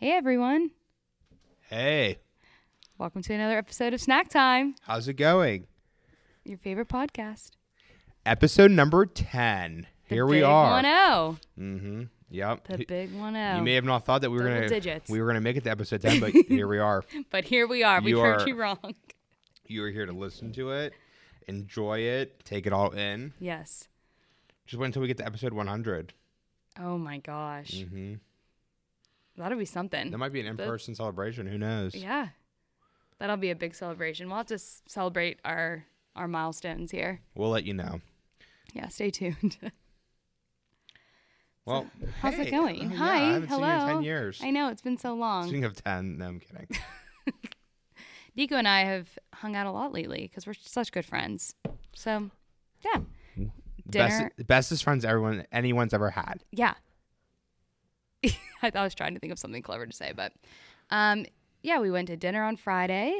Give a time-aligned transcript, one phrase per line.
[0.00, 0.70] Hey everyone.
[1.68, 2.20] Hey,
[2.96, 5.66] Welcome to another episode of Snack Time, how's it going?
[6.44, 7.50] your favorite podcast.
[8.26, 9.86] Episode number 10.
[10.08, 10.82] The Here we big are.
[10.82, 11.38] 1-0.
[11.58, 12.02] Mm-hmm.
[12.30, 12.64] Yep.
[12.66, 13.56] The big 1-0.
[13.58, 15.10] You may have not thought that we were Double gonna digits.
[15.10, 17.04] we were gonna make it to episode 10, but here we are.
[17.30, 18.00] but here we are.
[18.00, 18.94] We You heard are- you wrong.
[19.66, 20.94] You are here to listen to it,
[21.46, 23.34] enjoy it, take it all in.
[23.38, 23.86] Yes.
[24.66, 26.14] Just wait until we get to episode 100.
[26.80, 27.70] Oh my gosh.
[27.72, 28.14] Mm-hmm.
[29.40, 30.10] That'll be something.
[30.10, 31.46] That might be an in-person celebration.
[31.46, 31.94] Who knows?
[31.94, 32.28] Yeah.
[33.18, 34.28] That'll be a big celebration.
[34.28, 35.84] We'll have to s- celebrate our
[36.16, 37.20] our milestones here.
[37.34, 38.00] We'll let you know.
[38.74, 39.56] Yeah, stay tuned.
[41.66, 41.86] Well,
[42.20, 42.80] How's it going?
[42.80, 43.14] oh, yeah, Hi.
[43.16, 43.60] I haven't Hello.
[43.68, 44.40] seen you in 10 years.
[44.42, 45.44] I know it's been so long.
[45.44, 46.66] Speaking of 10, no, I'm kidding.
[48.36, 51.54] Nico and I have hung out a lot lately because we're such good friends.
[51.94, 52.30] So,
[52.84, 53.00] yeah,
[53.38, 53.44] mm-hmm.
[53.86, 56.42] Best, bestest friends everyone anyone's ever had.
[56.50, 56.74] yeah.
[58.24, 58.30] I
[58.74, 60.32] I was trying to think of something clever to say, but
[60.90, 61.26] um,
[61.62, 63.18] yeah, we went to dinner on Friday,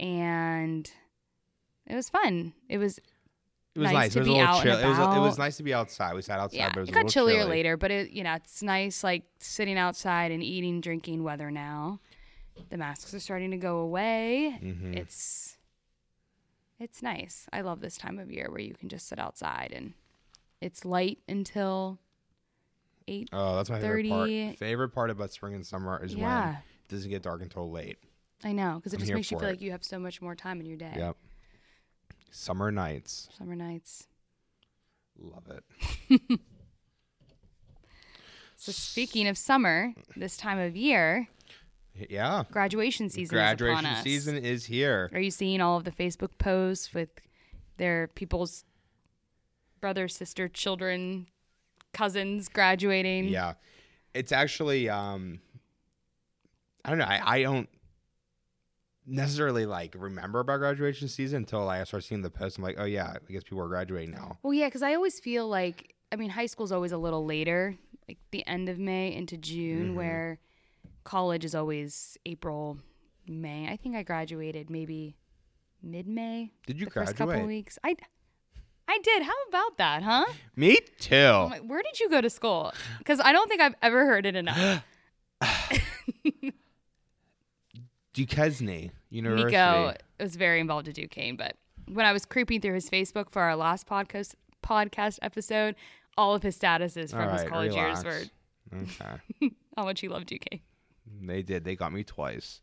[0.00, 0.90] and
[1.86, 2.52] it was fun.
[2.68, 2.98] It was
[3.74, 4.12] It was Nice nice.
[4.14, 4.78] to it was be a little out and chill.
[4.78, 6.14] It was, it was nice to be outside.
[6.14, 6.68] We sat outside, yeah.
[6.70, 7.50] but it was It a got little chillier chilly.
[7.50, 12.00] later, but it you know it's nice like sitting outside and eating, drinking weather now.
[12.70, 14.58] The masks are starting to go away.
[14.62, 14.96] Mhm.
[14.96, 15.58] It's
[16.78, 17.46] it's nice.
[17.52, 19.94] I love this time of year where you can just sit outside and
[20.60, 21.98] it's light until
[23.08, 23.28] eight.
[23.32, 24.58] Oh, that's my favorite part.
[24.58, 27.98] Favorite part about spring and summer is when yeah, it doesn't get dark until late.
[28.44, 29.52] I know because it I'm just makes you feel it.
[29.52, 30.92] like you have so much more time in your day.
[30.96, 31.16] Yep.
[32.30, 33.28] Summer nights.
[33.38, 34.06] Summer nights.
[35.18, 36.40] Love it.
[38.58, 41.28] So speaking of summer, this time of year,
[42.08, 42.44] Yeah.
[42.50, 44.02] graduation season is Graduation upon us.
[44.02, 45.10] season is here.
[45.12, 47.10] Are you seeing all of the Facebook posts with
[47.76, 48.64] their people's
[49.80, 51.26] brother, sister, children,
[51.96, 53.28] cousins graduating?
[53.28, 53.54] Yeah.
[54.14, 55.40] It's actually um
[56.84, 57.68] I don't know, I, I don't
[59.06, 62.58] necessarily like remember about graduation season until I start seeing the posts.
[62.58, 64.38] I'm like, oh yeah, I guess people are graduating now.
[64.42, 67.76] Well, yeah, because I always feel like, I mean, high school's always a little later,
[68.08, 69.94] like the end of May into June, Mhm.
[69.94, 70.38] where
[71.04, 72.78] college is always April,
[73.28, 73.68] May.
[73.68, 75.16] I think I graduated maybe
[75.82, 76.52] mid May.
[76.66, 77.46] Did you the first couple graduate?
[77.48, 77.78] weeks.
[77.84, 77.96] I,
[78.88, 79.22] I did.
[79.22, 80.26] How about that, huh?
[80.54, 81.16] Me too.
[81.50, 82.72] Like, where did you go to school?
[82.98, 84.84] Because I don't think I've ever heard it enough.
[88.12, 89.50] Duquesne University.
[89.50, 93.42] Nico was very involved at Duquesne, but when I was creeping through his Facebook for
[93.42, 95.76] our last podcast podcast episode,
[96.16, 98.22] all of his statuses from All his right, college years were
[98.74, 99.50] Okay.
[99.76, 100.60] how much he loved Duquesne.
[101.22, 101.64] They did.
[101.64, 102.62] They got me twice.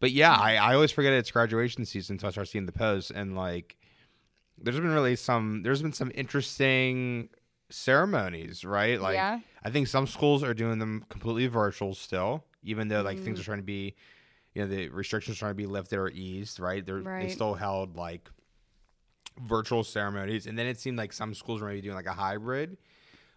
[0.00, 3.10] But yeah, I, I always forget it's graduation season until I start seeing the posts.
[3.10, 3.76] And like,
[4.62, 7.28] there's been really some, there's been some interesting
[7.70, 9.00] ceremonies, right?
[9.00, 13.18] Like, yeah, I think some schools are doing them completely virtual still, even though like
[13.18, 13.22] Mm.
[13.24, 13.94] things are trying to be,
[14.54, 16.84] you know, the restrictions are trying to be lifted or eased, right?
[16.84, 17.22] They're, Right.
[17.22, 18.30] They still held like
[19.40, 20.46] virtual ceremonies.
[20.46, 22.76] And then it seemed like some schools were maybe doing like a hybrid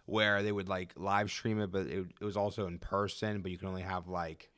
[0.06, 3.50] where they would like live stream it, but it, it was also in person, but
[3.50, 4.50] you can only have like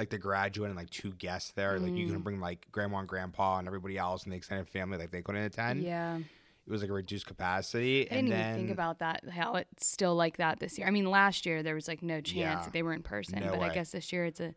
[0.00, 1.78] like the graduate and like two guests there.
[1.78, 2.24] Like you can Mm.
[2.24, 5.42] bring like grandma and grandpa and everybody else and the extended family, like they couldn't
[5.42, 5.82] attend.
[5.82, 6.16] yeah.
[6.18, 8.10] It was like a reduced capacity.
[8.10, 9.28] I and didn't then even think about that.
[9.28, 10.86] How it's still like that this year.
[10.86, 12.62] I mean, last year there was like no chance Yeah.
[12.62, 14.54] that they were in person, No but I guess this year it's a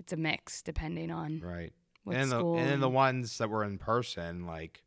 [0.00, 1.72] it's a mix depending on right.
[2.04, 4.82] what and, the, and then the ones that were in person, like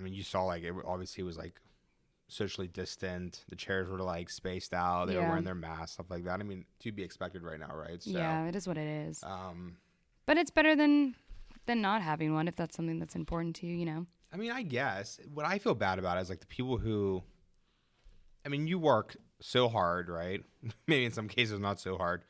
[0.00, 1.60] I mean, you saw like it obviously was like
[2.28, 3.44] socially distant.
[3.48, 5.06] The chairs were like spaced out.
[5.06, 6.40] They were wearing their masks, stuff like that.
[6.40, 8.02] I mean, to be expected right now, right?
[8.02, 9.22] So, yeah, it is what it is.
[9.22, 9.76] Um,
[10.26, 11.14] But it's better than
[11.66, 13.74] than not having one if that's something that's important to you.
[13.76, 14.06] You know.
[14.32, 17.22] I mean, I guess what I feel bad about is like the people who,
[18.44, 20.42] I mean, you work so hard, right?
[20.86, 22.24] Maybe in some cases not so hard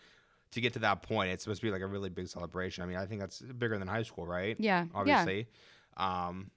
[0.53, 1.33] to get to that point.
[1.33, 2.85] It's supposed to be like a really big celebration.
[2.85, 4.57] I mean, I think that's bigger than high school, right?
[4.61, 4.85] Yeah.
[4.85, 4.87] Yeah.
[4.95, 5.49] Obviously.
[5.97, 6.51] Um,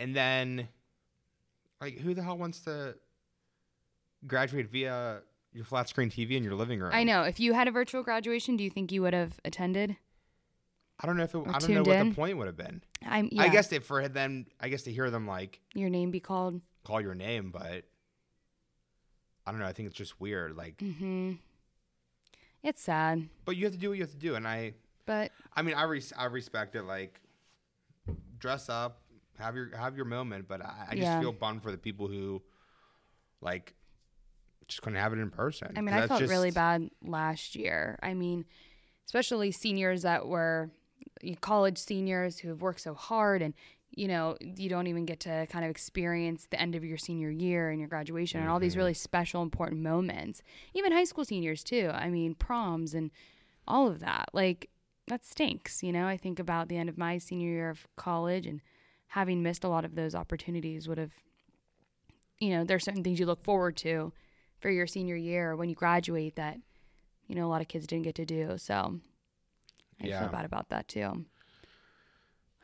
[0.00, 0.68] and then,
[1.80, 2.94] like, who the hell wants to
[4.26, 5.20] graduate via
[5.52, 6.90] your flat screen TV in your living room?
[6.92, 7.22] I know.
[7.22, 9.96] If you had a virtual graduation, do you think you would have attended?
[11.02, 12.08] I don't know if it, I don't know what in?
[12.10, 12.82] the point would have been.
[13.06, 13.28] I'm.
[13.32, 16.20] Yeah, I guess that for them, I guess to hear them like your name be
[16.20, 16.60] called.
[16.84, 17.84] call your name, but
[19.46, 19.66] I don't know.
[19.66, 20.56] I think it's just weird.
[20.56, 21.32] Like, Mm-hmm.
[22.62, 24.74] It's sad, but you have to do what you have to do, and I,
[25.06, 26.82] but I mean, I res- I respect it.
[26.82, 27.18] Like,
[28.38, 29.00] dress up,
[29.40, 31.20] have your have your moment, but I, I just Yeah.
[31.20, 32.42] feel bummed for the people who,
[33.40, 33.74] like,
[34.68, 35.72] just couldn't have it in person.
[35.76, 37.98] I mean, I felt just- really bad last year.
[38.02, 38.44] I mean,
[39.06, 40.70] especially seniors that were
[41.40, 43.54] college seniors who have worked so hard and
[43.92, 47.30] you know, you don't even get to kind of experience the end of your senior
[47.30, 48.80] year and your graduation and all these mm-hmm.
[48.80, 50.42] really special, important moments.
[50.74, 51.90] Even high school seniors, too.
[51.92, 53.10] I mean, proms and
[53.66, 54.28] all of that.
[54.32, 54.70] Like,
[55.08, 55.82] that stinks.
[55.82, 58.60] You know, I think about the end of my senior year of college and
[59.10, 61.12] having missed a lot of those opportunities would have,
[62.38, 64.12] you know, there's certain things you look forward to
[64.60, 66.58] for your senior year when you graduate that,
[67.26, 68.56] you know, a lot of kids didn't get to do.
[68.58, 69.00] So
[70.02, 70.20] I Yeah.
[70.20, 71.24] feel bad about that too.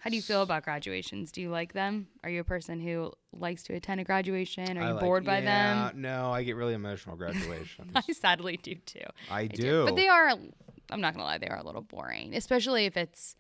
[0.01, 1.33] How do you feel about graduations?
[1.33, 2.07] Do you like them?
[2.23, 4.79] Are you a person who likes to attend a graduation?
[4.79, 6.01] Are I you like- bored by yeah, them?
[6.03, 7.91] No, I get really emotional graduations.
[7.95, 9.01] I sadly do too.
[9.31, 9.85] I I do.
[9.85, 12.97] But they are, I'm not going to lie, they are a little boring, especially if
[12.97, 13.35] it's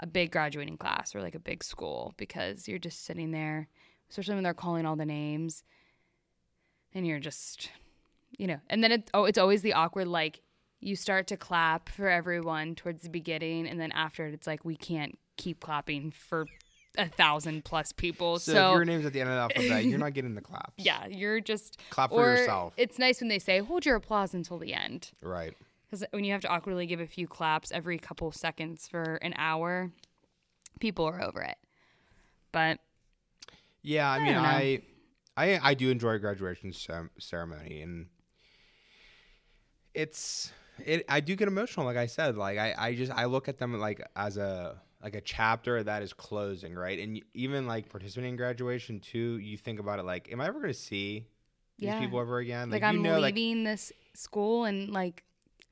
[0.00, 3.68] a big graduating class or like a big school because you're just sitting there,
[4.10, 5.62] especially when they're calling all the names
[6.94, 7.70] and you're just,
[8.38, 10.40] you know, and then it, oh, it's always the awkward, like,
[10.80, 14.64] you start to clap for everyone towards the beginning, and then after it, it's like,
[14.64, 16.46] we can't keep clapping for
[16.96, 18.38] a thousand plus people.
[18.38, 20.40] so, So, if your name's at the end of the alphabet, you're not getting the
[20.50, 20.72] claps.
[20.78, 22.72] yeah, you're just, Clap for or yourself.
[22.78, 25.10] it's nice when they say, hold your applause until the end.
[25.22, 25.52] Right.
[25.90, 29.34] Because when you have to awkwardly give a few claps every couple seconds for an
[29.36, 29.90] hour,
[30.78, 31.56] people are over it.
[32.52, 32.78] But
[33.82, 34.36] Yeah, I, mean.
[34.36, 34.82] I,
[35.36, 36.72] I, I do enjoy graduation
[37.18, 38.06] ceremony, and
[39.94, 40.52] it's,
[40.84, 41.04] it.
[41.08, 42.36] I do get emotional, like I said.
[42.36, 46.02] Like I, I just, I look at them like as a, like a chapter that
[46.02, 46.98] is closing, right?
[46.98, 50.60] And even like participating in graduation too, you think about it like, am I ever
[50.60, 51.26] going to see
[51.78, 51.98] these Yeah.
[51.98, 52.70] people ever again?
[52.70, 55.24] like, you I'm know, like leaving this school and like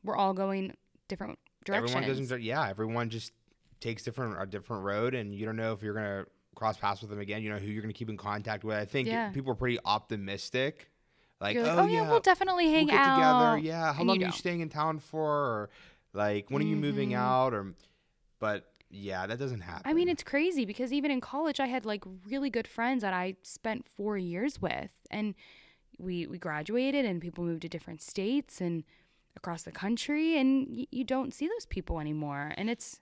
[0.05, 0.75] we're all going
[1.09, 1.95] different directions.
[1.95, 2.43] everyone doesn't.
[2.43, 3.33] Yeah, everyone just
[3.81, 6.25] takes different a different road, and you don't know if you're gonna
[6.55, 7.43] cross paths with them again.
[7.43, 8.77] You know who you're gonna keep in contact with.
[8.77, 9.31] I think Yeah.
[9.31, 10.91] people are pretty optimistic.
[11.41, 13.15] Like, like, oh, oh, yeah, we'll definitely we'll hang get out.
[13.15, 13.59] together.
[13.59, 15.25] Yeah, how And long you are you staying in town for?
[15.31, 15.71] Or
[16.13, 17.17] like, when are you moving Mhm.
[17.19, 17.55] out?
[17.55, 17.75] Or,
[18.41, 19.83] but yeah, that doesn't happen.
[19.85, 23.15] I mean, it's crazy because even in college, I had like really good friends that
[23.15, 25.35] I spent four years with, and
[25.97, 28.83] we we graduated, and people moved to different states and
[29.39, 33.01] across the country, and y- you don't see those people anymore, and it's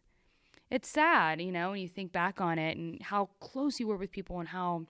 [0.70, 3.96] it's sad, you know, when you think back on it and how close you were
[3.96, 4.86] with people and how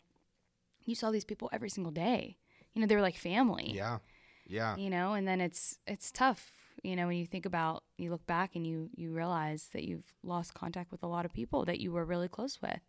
[0.84, 2.37] you saw these people every single day.
[2.72, 3.72] You know, they were like family.
[3.75, 3.98] Yeah,
[4.46, 6.52] yeah, you know and then it's it's tough
[6.84, 10.12] you know when you think about you look back and you you realize that you've
[10.22, 12.81] lost contact with a lot of people that you were really close with.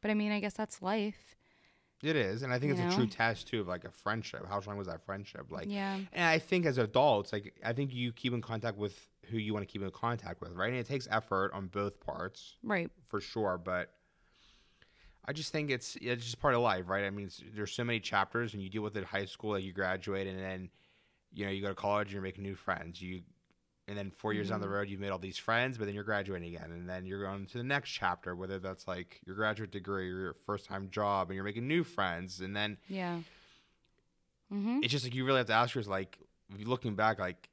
[0.00, 1.35] But i mean i guess that's life
[2.02, 4.46] it is, and I think You it's a true test too of like a friendship.
[4.48, 5.46] How strong was that friendship?
[5.50, 9.08] Like, yeah And I think as adults, like I think you keep in contact with
[9.30, 10.70] who you want to keep in contact with, right?
[10.70, 13.58] And it takes effort on both parts right for sure.
[13.58, 13.92] But
[15.24, 17.04] I just think it's it's just part of life, right?
[17.04, 19.64] I mean, there's so many chapters, and you deal with it in high school, like
[19.64, 20.70] you graduate, and then
[21.32, 23.02] you know you go to college, and you're making new friends.
[23.02, 23.22] You
[23.88, 26.04] and then four years down the road, you've made all these friends, but then you're
[26.04, 29.70] graduating again, and then you're going to the next chapter, whether that's like your graduate
[29.70, 33.20] degree or your first time job, and you're making new friends, and then yeah
[34.52, 34.80] mm-hmm.
[34.82, 36.18] it's just like you really have to ask yourself, like,
[36.64, 37.48] looking back, like,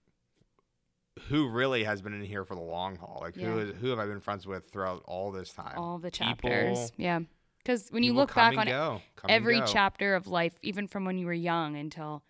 [1.30, 3.19] who really has been in here for the long haul?
[3.21, 3.45] Like, Yeah.
[3.45, 5.77] who is who have I been friends with throughout all this time?
[5.77, 7.19] all the People- chapters yeah
[7.59, 11.27] because when you look back on go, every chapter of life even from when you
[11.27, 12.24] were young until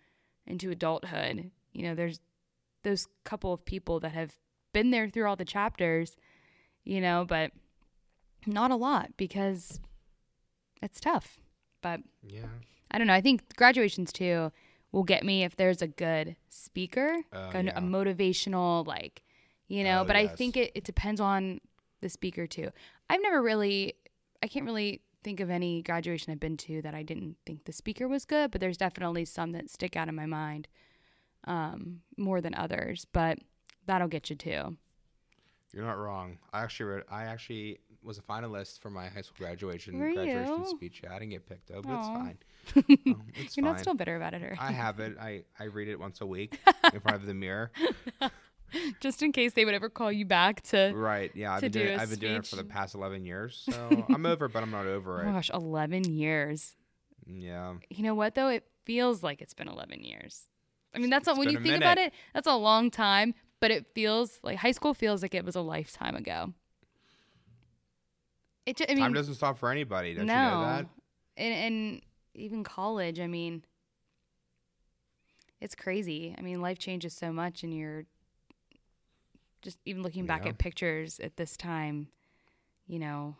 [0.46, 2.20] into adulthood you know there's
[2.84, 4.34] those couple of people that have
[4.72, 6.16] been there through all the chapters
[6.84, 7.50] you know but
[8.46, 9.80] not a lot because
[10.82, 11.38] it's tough.
[11.82, 12.46] But yeah,
[12.90, 13.14] i don't know.
[13.14, 14.52] I think graduations too
[14.92, 17.78] will get me if there's a good speaker oh, like a, yeah.
[17.78, 19.22] a motivational like
[19.66, 21.60] you know Oh, but i think it, it depends on
[22.00, 22.70] the speaker too.
[23.10, 23.94] I've never really
[24.42, 27.72] i can't really think of any graduation i've been to that i didn't think the
[27.72, 30.68] speaker was good but there's definitely some that stick out in my mind
[31.46, 33.38] um, more than others but
[33.86, 34.76] that'll get you too
[35.72, 36.38] you're not wrong.
[36.52, 40.58] I actually read, I actually was a finalist for my high school graduation Were graduation
[40.60, 40.66] you?
[40.68, 41.00] speech.
[41.02, 42.38] Yeah, I didn't get picked though, but it's fine.
[43.08, 43.72] Um, it's you're fine.
[43.72, 45.16] not still bitter about it or I have it.
[45.20, 46.60] I I read it once a week
[46.94, 47.72] in front of the mirror.
[49.00, 51.32] just in case they would ever call you back to Right.
[51.34, 51.54] Yeah.
[51.54, 53.66] I've been doing do I've been doing it for the past eleven years.
[53.68, 55.32] So I'm over, but I'm not over oh it.
[55.32, 56.76] gosh 11 years
[57.26, 57.74] Yeah.
[57.90, 60.44] you know what though it feels like it's been 11 years
[60.94, 63.70] i mean that's not when you a think about it that's a long time but
[63.70, 66.52] it feels like high school feels like it was a lifetime ago
[68.66, 70.14] it ju- i mean Time doesn't stop for anybody.
[70.14, 70.86] Don't no you know that?
[71.36, 72.02] And, and
[72.34, 73.64] even college i mean
[75.60, 78.04] it's crazy i mean life changes so much and you're
[79.62, 80.50] just even looking back Yeah.
[80.50, 82.08] at pictures at this time
[82.86, 83.36] you know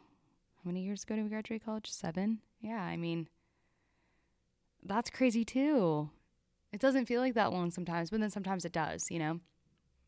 [0.56, 3.28] how many years ago did we graduate college seven yeah i mean
[4.82, 6.10] that's crazy too
[6.74, 9.40] it doesn't feel like that long sometimes but then sometimes it does you know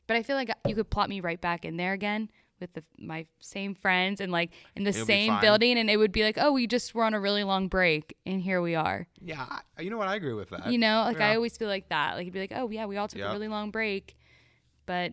[0.07, 2.29] but i feel like you could plot me right back in there again
[2.61, 6.13] with the, my same friends and like in the It'll same building, and it would
[6.13, 9.07] be like, oh, we just were on a really long break, and here we are.
[9.21, 9.45] Yeah,
[9.79, 10.09] you know what?
[10.09, 10.67] I agree with that.
[10.67, 12.15] You know, like I always feel like that.
[12.15, 13.29] Like it'd be like, oh yeah, we all took Yep.
[13.29, 14.17] a really long break,
[14.87, 15.13] but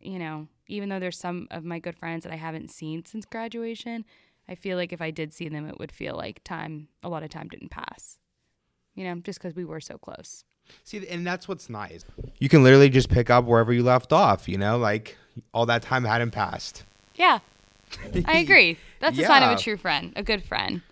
[0.00, 3.24] you know, even though there's some of my good friends that I haven't seen since
[3.24, 4.04] graduation,
[4.48, 6.88] I feel like if I did see them, it would feel like time.
[7.02, 8.18] A lot of time didn't pass.
[8.94, 10.44] You know, just because we were so close.
[10.84, 12.04] See, and that's what's nice.
[12.38, 14.48] You can literally just pick up wherever you left off.
[14.48, 15.16] You know, like
[15.52, 16.84] all that time hadn't passed.
[17.16, 17.40] Yeah,
[18.24, 18.78] I agree.
[19.00, 20.82] That's a sign of a true friend, a good friend.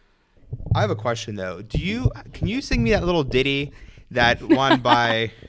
[0.75, 1.63] I have a question though.
[1.63, 3.73] Do you can you sing me that little ditty
[4.11, 5.33] that one by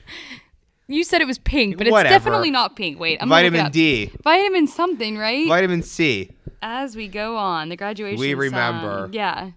[0.86, 3.00] You said it was pink, but it's definitely not pink.
[3.00, 3.72] Wait, I'm gonna look it Vitamin.
[3.72, 5.48] D, Vitamin something, right?
[5.48, 6.30] Vitamin C?
[6.60, 8.20] As we go on, the graduation.
[8.20, 8.40] We song.
[8.40, 9.08] remember.
[9.12, 9.52] Yeah.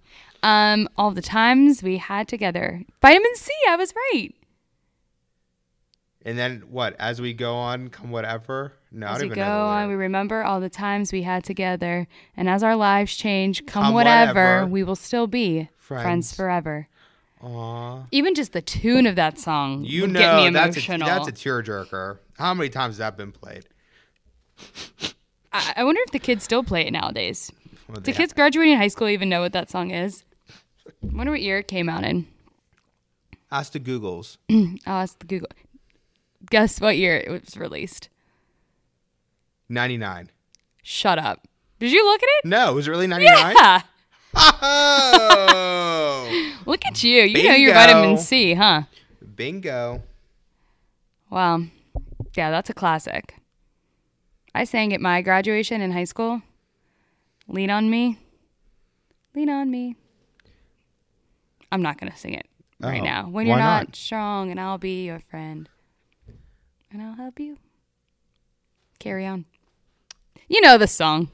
[0.47, 2.81] Um, all the times we had together.
[3.01, 3.51] Vitamin C.
[3.67, 4.33] I was right.
[6.23, 6.95] And then what?
[6.99, 8.73] As we go on, come whatever.
[8.91, 12.63] No, As we go on, we remember all the times we had together, and as
[12.63, 14.65] our lives change, come, Come whatever, whatever.
[14.67, 16.35] we will still be friends, Friends.
[16.35, 16.87] forever.
[17.41, 18.03] Aw.
[18.11, 21.07] Even just the tune of that song You would know get me that's a, emotional.
[21.07, 22.19] that's a tearjerker.
[22.37, 23.65] How many times has that been played?
[25.53, 27.51] I, I wonder if the kids still play it nowadays.
[27.89, 30.23] Well, Do kids graduating high school even know what that song is?
[31.03, 32.27] I wonder what year it came out in.
[33.51, 34.37] Ask the Googles.
[34.85, 35.49] I'll ask the Google.
[36.49, 38.09] Guess what year it was released?
[39.69, 40.31] 99.
[40.83, 41.47] Shut up.
[41.79, 42.45] Did you look at it?
[42.45, 43.55] No, was it really 99?
[43.55, 43.81] Yeah.
[44.33, 44.83] Oh!
[46.65, 47.23] Look at you.
[47.23, 48.83] You know your vitamin C, huh?
[49.35, 50.03] Bingo.
[51.29, 51.63] Wow.
[52.35, 53.35] Yeah, that's a classic.
[54.53, 56.41] I sang at my graduation in high school.
[57.47, 58.19] Lean on me.
[59.35, 59.95] Lean on me.
[61.71, 62.45] I'm not going to sing it
[62.79, 63.27] right Oh, now.
[63.29, 63.95] When you're not, not?
[63.95, 65.67] strong, and I'll be your friend.
[66.91, 67.57] And I'll help you.
[68.99, 69.45] Carry on.
[70.47, 71.29] You know the song.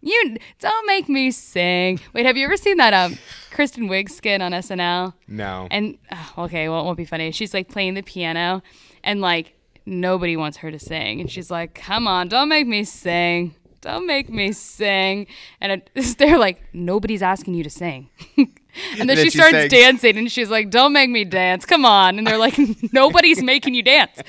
[0.00, 1.98] You don't make me sing.
[2.12, 3.18] Wait, have you ever seen that um
[3.50, 5.14] Kristen Wiig skit on SNL?
[5.26, 5.66] No.
[5.70, 7.30] And oh, okay, well, it won't be funny.
[7.32, 8.62] She's like playing the piano,
[9.02, 9.54] and like
[9.86, 14.06] nobody wants her to sing, and she's like, "Come on, don't make me sing, don't
[14.06, 15.26] make me sing."
[15.60, 18.48] And it, they're like, "Nobody's asking you to sing." and
[18.96, 19.72] then, then she she starts sings.
[19.72, 22.58] dancing, and she's like, "Don't make me dance, come on!" And they're like,
[22.92, 24.20] "Nobody's making you dance.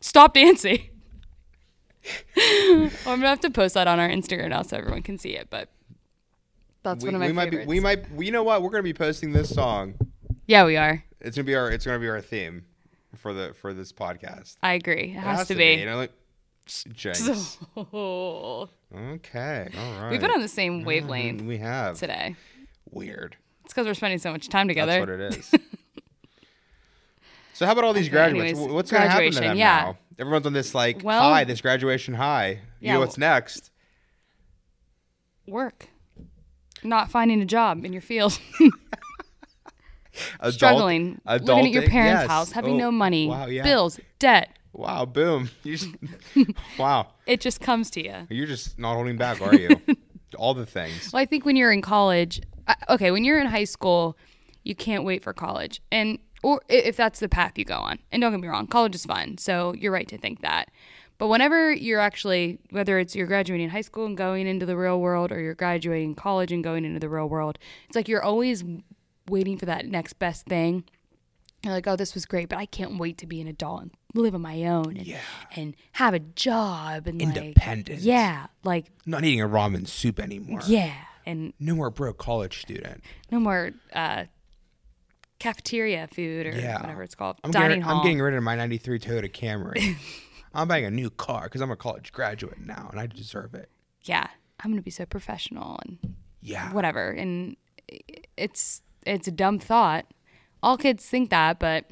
[0.00, 0.90] Stop dancing."
[2.36, 5.36] well, I'm gonna have to post that on our Instagram now so everyone can see
[5.36, 5.48] it.
[5.48, 5.70] But
[6.82, 8.62] that's we, one of my we might be we might you know what?
[8.62, 9.94] We're going to be posting this song.
[10.46, 11.02] yeah, we are.
[11.20, 12.66] It's going to be our it's going to be our theme
[13.16, 14.56] for the for this podcast.
[14.62, 15.14] I agree.
[15.14, 15.74] It It has, to be.
[15.74, 16.12] You know, like
[16.66, 17.58] Jinx.
[17.76, 18.68] Oh.
[18.96, 19.68] Okay.
[19.76, 20.10] All right.
[20.10, 21.98] We've been on the same wavelength We have.
[21.98, 22.36] today.
[22.90, 23.36] Weird.
[23.64, 24.92] It's because we're spending so much time together.
[25.04, 25.50] That's what it is.
[27.54, 28.58] so how about all these Okay, graduates?
[28.58, 29.76] anyways, What's going to happen to them yeah.
[29.84, 29.98] now?
[30.18, 32.48] Everyone's on this like Well- high, this graduation high.
[32.80, 33.70] You Yeah, know what's next?
[35.46, 35.88] Work.
[36.82, 38.38] Not finding a job in your field.
[40.40, 41.20] Adult- Struggling.
[41.26, 42.30] living at your parents' yes.
[42.30, 42.52] house.
[42.52, 43.26] Having Oh, no money.
[43.28, 43.46] Wow.
[43.46, 43.62] Yeah.
[43.64, 43.98] Bills.
[44.20, 44.50] Debt.
[44.74, 45.06] Wow.
[45.06, 45.50] Boom.
[45.62, 45.90] You just,
[46.78, 47.08] wow.
[47.26, 48.26] It just comes to you.
[48.28, 49.80] You're just not holding back, are you?
[50.36, 51.12] all the things.
[51.12, 52.40] Well, I think when you're in college,
[52.88, 54.16] okay, when you're in high school,
[54.64, 57.98] you can't wait for college, and or if that's the path you go on.
[58.12, 60.70] And don't get me wrong, college is fun, so you're right to think that.
[61.18, 65.00] But whenever you're actually, whether it's you're graduating high school and going into the real
[65.00, 68.64] world, or you're graduating college and going into the real world, it's like you're always
[69.28, 70.84] waiting for that next best thing.
[71.64, 73.90] You're like, oh, this was great, but I can't wait to be an adult and
[74.14, 75.20] live on my own and, Yeah.
[75.56, 78.00] and have a job and like, Independent.
[78.00, 80.60] yeah, like Not eating a ramen soup anymore.
[80.66, 80.94] yeah,
[81.26, 83.02] and No more broke college student.
[83.30, 84.24] no more uh,
[85.38, 86.80] cafeteria food or Yeah.
[86.80, 87.36] whatever it's called.
[87.44, 87.96] I'm Dining getting, hall.
[87.98, 89.96] I'm getting rid of my 93 Toyota Camry.
[90.54, 93.70] I'm buying a new car because I'm a college graduate now and I deserve it.
[94.02, 94.26] yeah,
[94.60, 96.72] I'm gonna be so professional and Yeah.
[96.72, 97.10] whatever.
[97.10, 97.56] And
[98.36, 100.06] it's it's a dumb thought.
[100.64, 101.84] All kids think that, but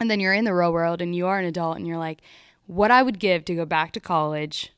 [0.00, 2.22] and then you're in the real world and you are an adult and you're like,
[2.66, 4.70] what I would give to go back to college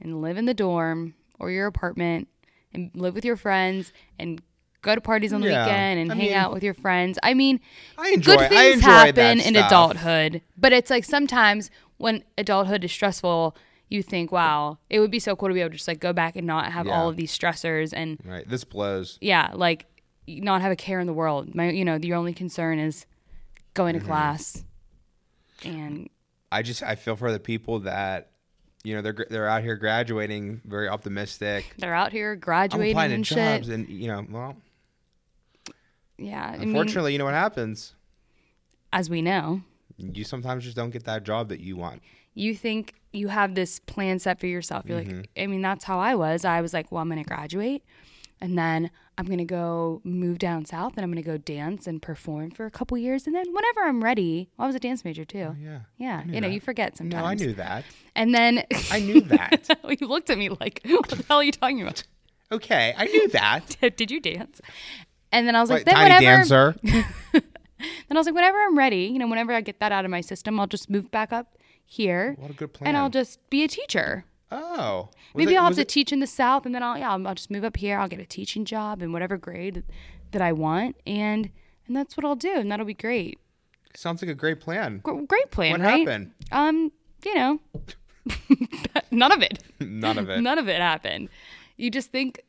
[0.00, 2.28] and live in the dorm or your apartment
[2.72, 4.40] and live with your friends and
[4.82, 7.18] go to parties on the Yeah, weekend and I hang mean- out with your friends.
[7.22, 7.60] I mean,
[7.98, 9.66] I enjoy, good I things happen in stuff.
[9.66, 13.56] adulthood, but it's like sometimes when adulthood is stressful,
[13.88, 16.12] you think, "Wow, it would be so cool to be able to just like go
[16.12, 16.92] back and not have Yeah.
[17.00, 18.48] all of these stressors and Right.
[18.48, 19.18] This blows.
[19.20, 19.86] yeah, like
[20.26, 21.54] not have a care in the world.
[21.54, 23.06] My, you know, your only concern is
[23.74, 24.04] going Mm-hmm.
[24.04, 24.64] to class
[25.64, 26.08] and
[26.52, 28.30] I just I feel for the people that
[28.84, 31.72] you know they're they're out here graduating very optimistic.
[31.78, 33.74] they're out here I'm graduating applying to and jobs shit.
[33.74, 34.56] and you know well
[36.18, 37.94] Yeah, I mean, unfortunately you know what happens.
[38.92, 39.62] as we know,
[39.98, 42.02] You sometimes just don't get that job that you want.
[42.34, 44.86] You think you have this plan set for yourself.
[44.86, 45.16] You're Mm-hmm.
[45.18, 46.44] like, I mean, that's how I was.
[46.44, 47.82] I was like, well, I'm going to graduate
[48.40, 51.86] and then I'm going to go move down south and I'm going to go dance
[51.86, 53.26] and perform for a couple years.
[53.26, 55.50] And then whenever I'm ready, well, I was a dance major too.
[55.50, 55.80] Oh, yeah.
[55.98, 56.22] Yeah.
[56.24, 57.22] knew You know, you forget sometimes.
[57.22, 57.84] No, I knew that.
[58.16, 59.68] And then I knew that.
[60.00, 62.02] you looked at me like, what the hell are you talking about?
[62.52, 63.76] okay, I knew that.
[63.96, 64.60] Did you dance?
[65.32, 66.76] And then I was like, Like, then tiny whenever, dancer.
[67.32, 67.42] then
[68.10, 70.20] I was like, whenever I'm ready, you know, whenever I get that out of my
[70.20, 72.88] system, I'll just move back up here What a good plan.
[72.88, 74.24] and I'll just be a teacher.
[74.50, 75.08] Oh.
[75.34, 77.26] Maybe it- I'll have to it- teach in the South, and then I'll yeah, I'll,
[77.26, 77.98] I'll just move up here.
[77.98, 79.82] I'll get a teaching job in whatever grade
[80.32, 81.50] that I want, and
[81.86, 83.38] and that's what I'll do, and that'll be great.
[83.96, 84.98] Sounds like a great plan.
[85.02, 86.00] Gr- Great plan, What right?
[86.06, 86.32] happened?
[86.50, 86.90] Um,
[87.24, 87.60] you know,
[89.10, 89.62] none of it.
[89.80, 90.40] None of it.
[90.40, 91.28] None of it happened.
[91.76, 92.40] You just think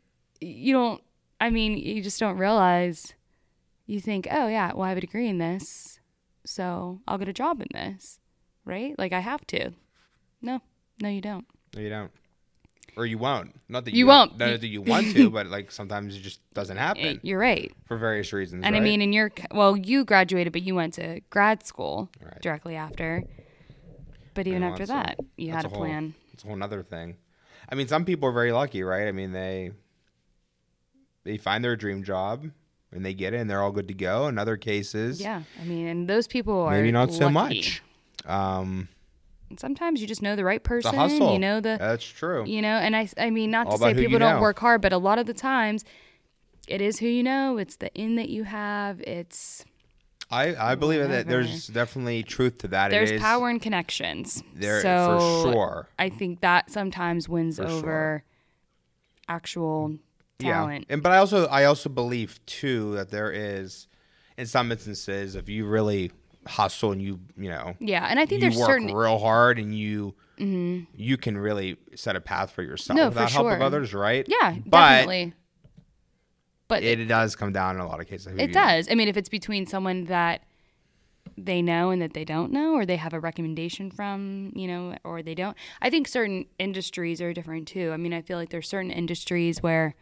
[0.42, 1.02] you don't.
[1.40, 3.14] I mean, you just don't realize.
[3.88, 6.00] You think, oh yeah, well I have a degree in this,
[6.46, 8.20] so I'll get a job in this,
[8.66, 8.98] right?
[8.98, 9.72] Like I have to.
[10.42, 10.62] No,
[11.02, 11.46] no, you don't.
[11.75, 12.12] No, you don't.
[12.98, 13.53] Or you won't.
[13.67, 14.38] Not that You you, won't.
[14.39, 17.72] Not that you want to, but like sometimes it just doesn't happen You're right.
[17.88, 18.63] for various reasons.
[18.65, 22.41] And I mean, in your well, you graduated, but you went to grad school Right.
[22.41, 23.24] directly after.
[24.34, 26.13] But even after that's a- that, you had a a whole- plan.
[26.34, 27.17] it's a whole other thing.
[27.70, 29.08] I mean, some people are very lucky, right?
[29.08, 29.72] I mean, they
[31.25, 32.50] they find their dream job
[32.91, 34.27] and they get it, and they're all good to go.
[34.27, 37.82] In other cases, Yeah, I mean, and those people are maybe not so much.
[38.25, 38.88] Um,
[39.58, 40.94] sometimes you just know the right person.
[41.10, 42.46] You know the, That's true.
[42.46, 44.42] you know, and I, I mean, not All to say people don't know.
[44.42, 45.84] work hard, but a lot of the times,
[46.68, 47.58] it is who you know.
[47.58, 49.00] It's the in that you have.
[49.02, 49.64] It's
[50.32, 52.90] I I believe that there's definitely truth to that.
[52.90, 54.44] there's it is power in connections.
[54.56, 55.90] there so for sure.
[56.00, 57.78] I think that sometimes wins For sure.
[57.78, 58.24] over
[59.28, 59.98] actual
[60.40, 60.86] talent.
[60.88, 63.88] Yeah, and but I also I also believe too that there is,
[64.38, 66.12] in some instances, if you really
[66.48, 68.98] hustle and you you know Yeah, and I think there's work certain Mm-hmm.
[68.98, 73.32] real hard and you you can really set a path for yourself No, for without
[73.32, 74.25] help of others, right?
[74.28, 75.34] Yeah, but definitely.
[76.68, 78.34] But it, it does come down in a lot of cases.
[78.38, 78.90] it does.
[78.90, 80.42] I mean, if it's between someone that
[81.38, 84.96] they know and that they don't know, or they have a recommendation from, you know,
[85.04, 85.56] or they don't.
[85.82, 87.92] I think certain industries are different too.
[87.94, 89.96] I mean, I feel like there's certain industries where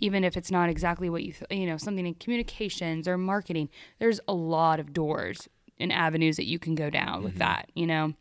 [0.00, 3.68] even if it's not exactly what you, th- you know, something in communications or marketing,
[3.98, 7.24] there's a lot of doors and avenues that you can go down Mm-hmm.
[7.24, 8.14] with that, you know.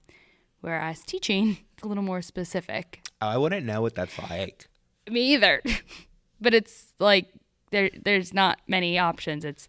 [0.61, 3.01] Whereas teaching, it's a little more specific.
[3.21, 4.67] I wouldn't know what that's like.
[5.09, 5.61] Me either.
[6.41, 7.27] but it's like
[7.71, 9.43] there there's not many options.
[9.45, 9.67] It's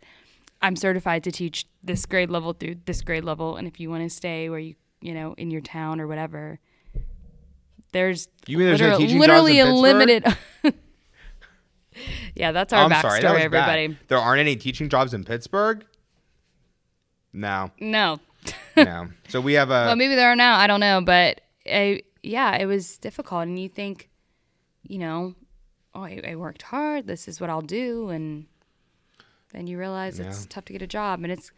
[0.63, 4.03] I'm certified to teach this grade level through this grade level and if you want
[4.03, 6.59] to stay where you you know in your town or whatever
[7.93, 10.25] there's You mean there's no literal- teaching jobs literally a limited
[12.35, 13.89] Yeah, that's our I'm backstory, sorry, everybody.
[13.89, 13.99] bad.
[14.09, 15.85] There aren't any teaching jobs in Pittsburgh.
[17.33, 18.19] No, No.
[18.77, 19.09] no.
[19.29, 20.57] So we have a well, maybe there are now.
[20.59, 24.09] I don't know, but I, yeah, it was difficult, and you think,
[24.83, 25.35] you know,
[25.95, 27.07] oh, I, I worked hard.
[27.07, 28.47] This is what I'll do, and
[29.53, 31.53] then you realize it's tough to get a job, and it's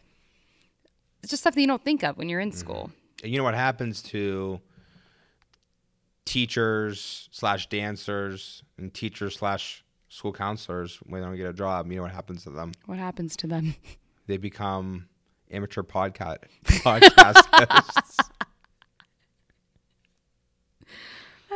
[1.23, 2.57] it's just stuff that you don't think of when you're in Mm-hmm.
[2.59, 2.91] school.
[3.23, 4.59] And you know what happens to
[6.25, 11.95] teachers slash dancers and teachers slash school counselors when they don't get a job you
[11.97, 13.73] know what happens to them What happens to them?
[14.27, 15.07] they become
[15.51, 18.19] amateur podcast podcast hosts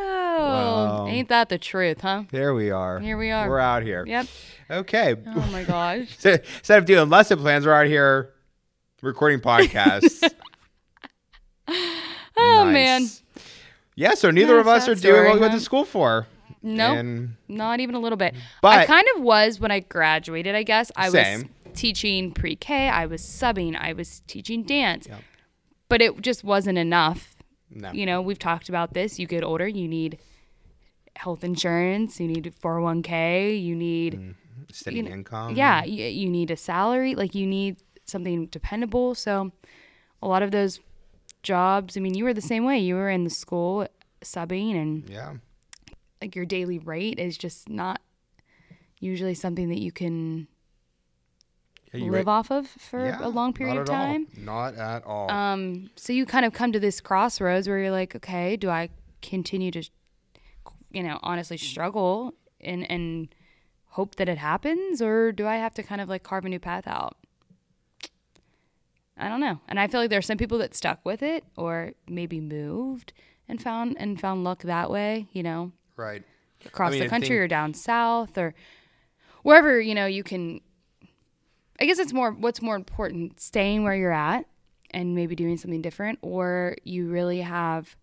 [0.40, 1.06] Wow.
[1.08, 2.22] ain't that the truth, huh?
[2.30, 3.48] there we are Here we are.
[3.48, 4.26] we're out here Yep.
[4.70, 6.16] okay Oh my gosh.
[6.18, 8.32] So, instead of doing lesson plans we're out here
[9.02, 10.22] recording podcasts
[11.68, 12.72] Oh Nice.
[12.72, 13.06] man.
[13.96, 15.58] yeah so neither of us are doing what we went huh?
[15.58, 16.26] to school for
[16.76, 16.98] Nope.
[16.98, 18.34] and Not even a little bit.
[18.62, 20.90] But I kind of was when I graduated, I guess.
[20.96, 21.40] I Same.
[21.40, 25.06] was teaching pre K, I was subbing, I was teaching dance.
[25.08, 25.22] Yep.
[25.88, 27.36] But it just wasn't enough.
[27.70, 29.18] no You know, we've talked about this.
[29.18, 30.18] You get older, you need
[31.16, 34.30] health insurance, you need 401k, you need, mm-hmm.
[34.72, 39.14] steady you know, income yeah, you, you need a salary, like you need something dependable.
[39.14, 39.50] So
[40.22, 40.80] a lot of those
[41.42, 42.78] jobs, I mean, you were the same way.
[42.78, 43.88] You were in the school
[44.22, 45.34] subbing and yeah
[46.20, 48.00] like your daily rate is just not
[49.00, 50.48] usually something that you can
[51.92, 52.32] Yeah, you live right.
[52.32, 54.06] off of for Yeah, a long period of at all.
[54.06, 54.26] time.
[54.36, 55.30] Not at all.
[55.30, 58.90] Um, so you kind of come to this crossroads where you're like, okay, do I
[59.22, 59.82] continue to,
[60.90, 63.28] you know, honestly struggle and and
[63.92, 66.58] hope that it happens, or do I have to kind of like carve a new
[66.60, 67.16] path out?
[69.16, 71.42] I don't know, and I feel like there are some people that stuck with it,
[71.56, 73.12] or maybe moved
[73.48, 75.26] and found and found luck that way.
[75.32, 76.22] You know, right.
[76.64, 78.54] across mean, the country think- or down south or
[79.42, 80.60] wherever you know you can
[81.80, 84.46] i guess it's more what's more important staying where you're at
[84.90, 87.96] and maybe doing something different, or you really have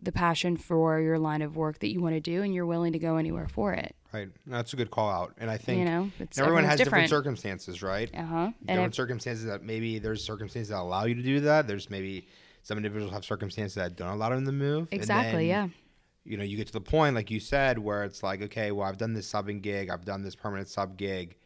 [0.00, 2.92] the passion for your line of work that you want to do and you're willing
[2.92, 3.94] to go anywhere for it.
[4.12, 4.28] Right.
[4.46, 5.34] That's a good call out.
[5.38, 7.04] And I think you know, it's everyone has different.
[7.04, 7.10] different.
[7.10, 8.10] circumstances, right?
[8.12, 8.36] Uh huh.
[8.36, 11.66] And different circumstances that maybe there's circumstances that allow you to do that.
[11.66, 12.26] There's maybe
[12.62, 14.88] some individuals have circumstances that don't allow them to move.
[14.90, 15.68] And exactly, yeah.
[16.24, 18.86] You know, you get to the point, like you said, where it's like, okay, well,
[18.86, 21.36] I've done this subbing gig, I've done this permanent sub gig.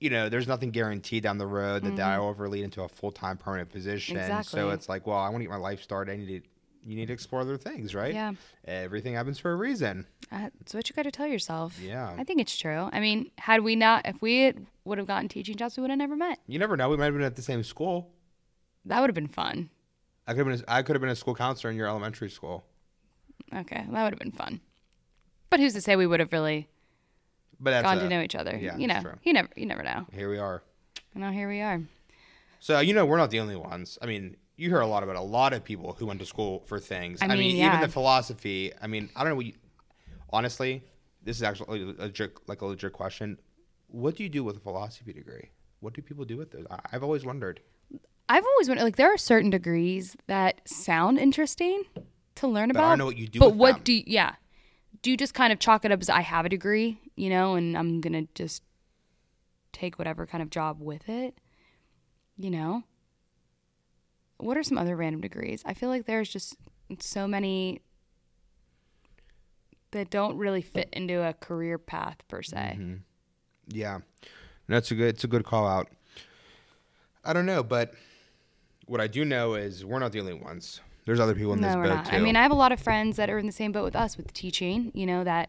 [0.00, 2.88] You know, there's nothing guaranteed down the road that that will ever lead into a
[2.88, 4.16] full time permanent position.
[4.16, 4.58] Exactly.
[4.58, 4.74] So Mm-hmm.
[4.74, 6.12] It's like, well, I want to get my life started.
[6.12, 6.48] I need to,
[6.88, 8.14] you need to explore other things, right?
[8.14, 8.32] Yeah.
[8.64, 10.06] Everything happens for a reason.
[10.30, 11.78] Uh, That's what you got to tell yourself.
[11.82, 12.14] Yeah.
[12.16, 12.88] I think it's true.
[12.92, 14.52] I mean, had we not, if we
[14.84, 16.38] would have gotten teaching jobs, we would have never met.
[16.46, 16.88] You never know.
[16.88, 18.10] We might have been at the same school.
[18.84, 19.70] That would have been fun.
[20.28, 20.64] I could have been.
[20.68, 22.64] A, I could have been a school counselor in your elementary school.
[23.54, 24.60] Okay, that would have been fun.
[25.50, 26.68] But who's to say we would have really
[27.60, 28.56] But that's gotten a- to know each other?
[28.56, 29.18] yeah, you that's know, true.
[29.24, 30.06] you never, you never know.
[30.12, 30.62] Here we are.
[31.14, 31.80] And now here we are.
[32.60, 33.98] So you know we're not the only ones.
[34.02, 36.64] I mean, you hear a lot about a lot of people who went to school
[36.66, 37.22] for things.
[37.22, 38.72] I I mean, mean, even the philosophy.
[38.82, 39.36] I mean, I don't know.
[39.36, 39.52] What you,
[40.30, 40.82] honestly,
[41.22, 43.38] this is actually a legit, like a legit question.
[43.86, 45.50] What do you do with a philosophy degree?
[45.80, 46.66] What do people do with it?
[46.70, 47.60] I- I've always wondered.
[48.28, 51.84] I've always wondered, like, there are certain degrees that sound interesting
[52.38, 52.84] to learn But about.
[52.84, 53.82] I don't know what you do But what them.
[53.84, 54.34] do you, yeah.
[55.02, 57.54] Do you just kind of chalk it up as I have a degree, you know,
[57.54, 58.62] and I'm going to just
[59.72, 61.38] take whatever kind of job with it?
[62.36, 62.82] You know?
[64.38, 65.62] What are some other random degrees?
[65.64, 66.56] I feel like there's just
[67.00, 67.80] so many
[69.90, 72.76] that don't really fit into a career path per se.
[72.78, 72.94] Mm-hmm.
[73.68, 73.98] Yeah,
[74.68, 75.08] that's a good.
[75.08, 75.88] It's a good call out.
[77.24, 77.94] I don't know, but
[78.86, 80.80] what I do know is we're not the only ones.
[81.08, 82.04] There's other people in this No, we're boat not.
[82.04, 82.16] too.
[82.16, 83.96] I mean, I have a lot of friends that are in the same boat with
[83.96, 85.48] us with teaching, you know, that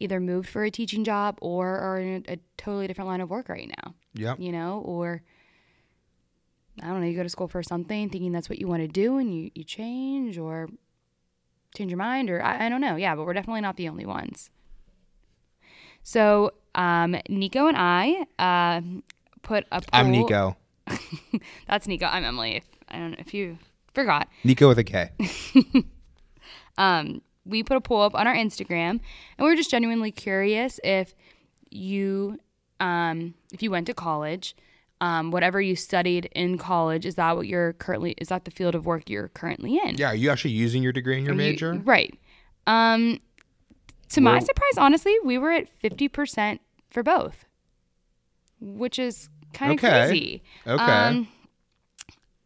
[0.00, 3.30] either moved for a teaching job or are in a, a totally different line of
[3.30, 4.40] work right now, yep.
[4.40, 5.22] you know, or
[6.82, 8.88] I don't know, you go to school for something thinking that's what you want to
[8.88, 10.68] do and you, you change or
[11.76, 12.96] change your mind or I, I don't know.
[12.96, 14.50] Yeah, but we're definitely not the only ones.
[16.02, 18.80] So, um, Nico and I uh,
[19.42, 19.88] put a poll.
[19.92, 20.56] I'm Nico.
[21.68, 22.06] That's Nico.
[22.06, 22.56] I'm Emily.
[22.56, 23.58] If, I don't know if you
[23.98, 24.28] forgot.
[24.44, 25.10] Nico with a K.
[26.78, 29.00] um, we put a poll up on our Instagram, and
[29.38, 31.14] we were just genuinely curious if
[31.70, 32.38] you,
[32.80, 34.54] um, if you went to college,
[35.00, 38.14] um, whatever you studied in college, is that what you're currently?
[38.18, 39.96] Is that the field of work you're currently in?
[39.96, 41.72] Yeah, are you actually using your degree in your Are you- major?
[41.84, 42.12] right.
[42.66, 43.20] Um,
[44.10, 47.44] to my Well- surprise, honestly, we were at fifty percent for both,
[48.60, 49.88] which is kind of Okay.
[50.06, 50.42] crazy.
[50.66, 50.82] Okay.
[50.84, 51.28] Um,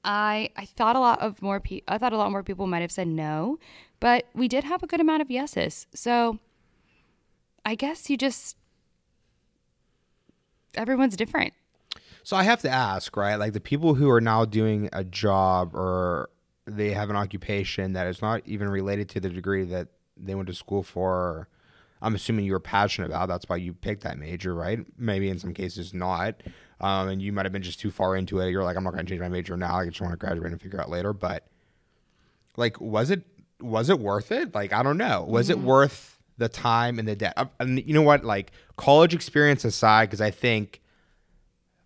[0.04, 2.80] I I thought a lot of more pe- I thought a lot more people might
[2.80, 3.58] have said no,
[4.00, 5.86] but we did have a good amount of yeses.
[5.94, 6.38] So
[7.64, 8.56] I guess you just
[10.74, 11.54] everyone's different.
[12.24, 13.36] So I have to ask, right?
[13.36, 16.30] Like the people who are now doing a job or
[16.66, 20.46] they have an occupation that is not even related to the degree that they went
[20.48, 21.48] to school for.
[22.00, 23.28] I'm assuming you were passionate about.
[23.28, 24.80] That's why you picked that major, right?
[24.98, 26.34] Maybe in some cases not.
[26.82, 28.50] Um, and you might have been just too far into it.
[28.50, 29.76] You're like, I'm not going to change my major now.
[29.76, 31.12] I just want to graduate and figure out later.
[31.12, 31.46] But
[32.56, 33.22] like, was it
[33.60, 34.52] was it worth it?
[34.54, 35.22] Like, I don't know.
[35.22, 37.34] Was it worth the time and the debt?
[37.36, 38.24] Uh, And you know what?
[38.24, 40.80] Like, college experience aside, because I think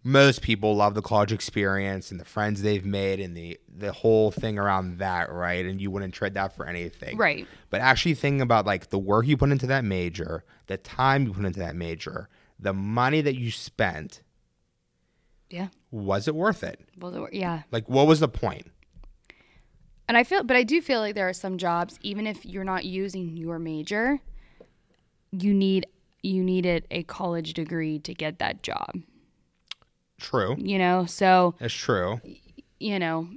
[0.02, 4.30] most people love the college experience and the friends they've made and the the whole
[4.30, 5.66] thing around that, right?
[5.66, 7.16] And you wouldn't trade that for anything.
[7.18, 7.46] Right.
[7.70, 11.32] But actually thinking about like the work you put into that major, the time you
[11.34, 12.28] put into that major,
[12.58, 14.22] the money that you spent,
[15.50, 15.68] Yeah.
[15.90, 16.80] was it worth it?
[16.98, 17.62] Well, yeah.
[17.70, 18.70] Like what was the point?
[20.08, 22.64] And I feel, but I do feel like there are some jobs, even if you're
[22.64, 24.20] not using your major,
[25.32, 25.86] you need
[26.22, 28.90] you needed a college degree to get that job.
[30.20, 30.56] True.
[30.58, 32.20] You know, so That's true.
[32.80, 33.28] you know,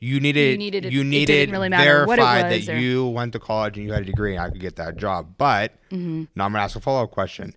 [0.00, 2.76] You needed you needed it- you needed didn't really matter what it verified was that
[2.76, 4.96] or- you went to college and you had a degree and I could get that
[4.96, 5.34] job.
[5.38, 6.24] But Mm-hmm.
[6.34, 7.54] now I'm gonna ask a follow up question.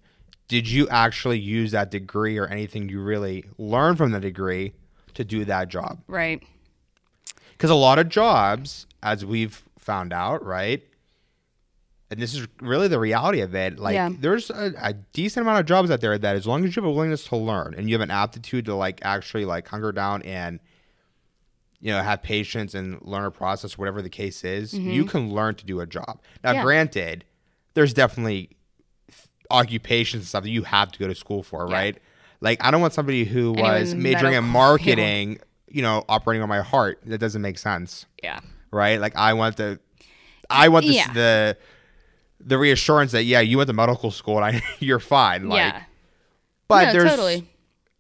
[0.50, 4.74] Did you actually use that degree or anything you really learned from the degree
[5.14, 6.00] to do that job?
[6.08, 6.44] right?
[7.52, 10.82] Because a lot of jobs, as we've found out, right?
[12.12, 13.78] And this is really the reality of it.
[13.78, 14.10] Like, Yeah.
[14.18, 16.88] there's a, a decent amount of jobs out there that, as long as you have
[16.90, 20.22] a willingness to learn and you have an aptitude to like actually like hunker down
[20.24, 20.60] and
[21.82, 25.54] you know have patience and learn a process, whatever the case is, you can learn
[25.56, 26.20] to do a job.
[26.44, 26.56] Now, Mm-hmm.
[26.56, 26.64] Yeah.
[26.64, 27.26] granted,
[27.76, 28.50] there's definitely
[29.52, 31.74] occupations and stuff that you have to go to school for, Yeah.
[31.76, 31.98] right?
[32.42, 36.50] Like, I don't want somebody who Anyone was majoring in marketing, you know, operating on
[36.50, 37.00] my heart.
[37.06, 38.40] That doesn't make sense, Yeah.
[38.72, 39.00] right?
[39.02, 39.80] Like, I want the,
[40.50, 41.14] I want this, Yeah.
[41.14, 41.58] the,
[42.40, 45.50] the reassurance that yeah, you went to medical school and I, you're fine.
[45.50, 45.84] Like, yeah.
[46.68, 47.50] but no, there's totally.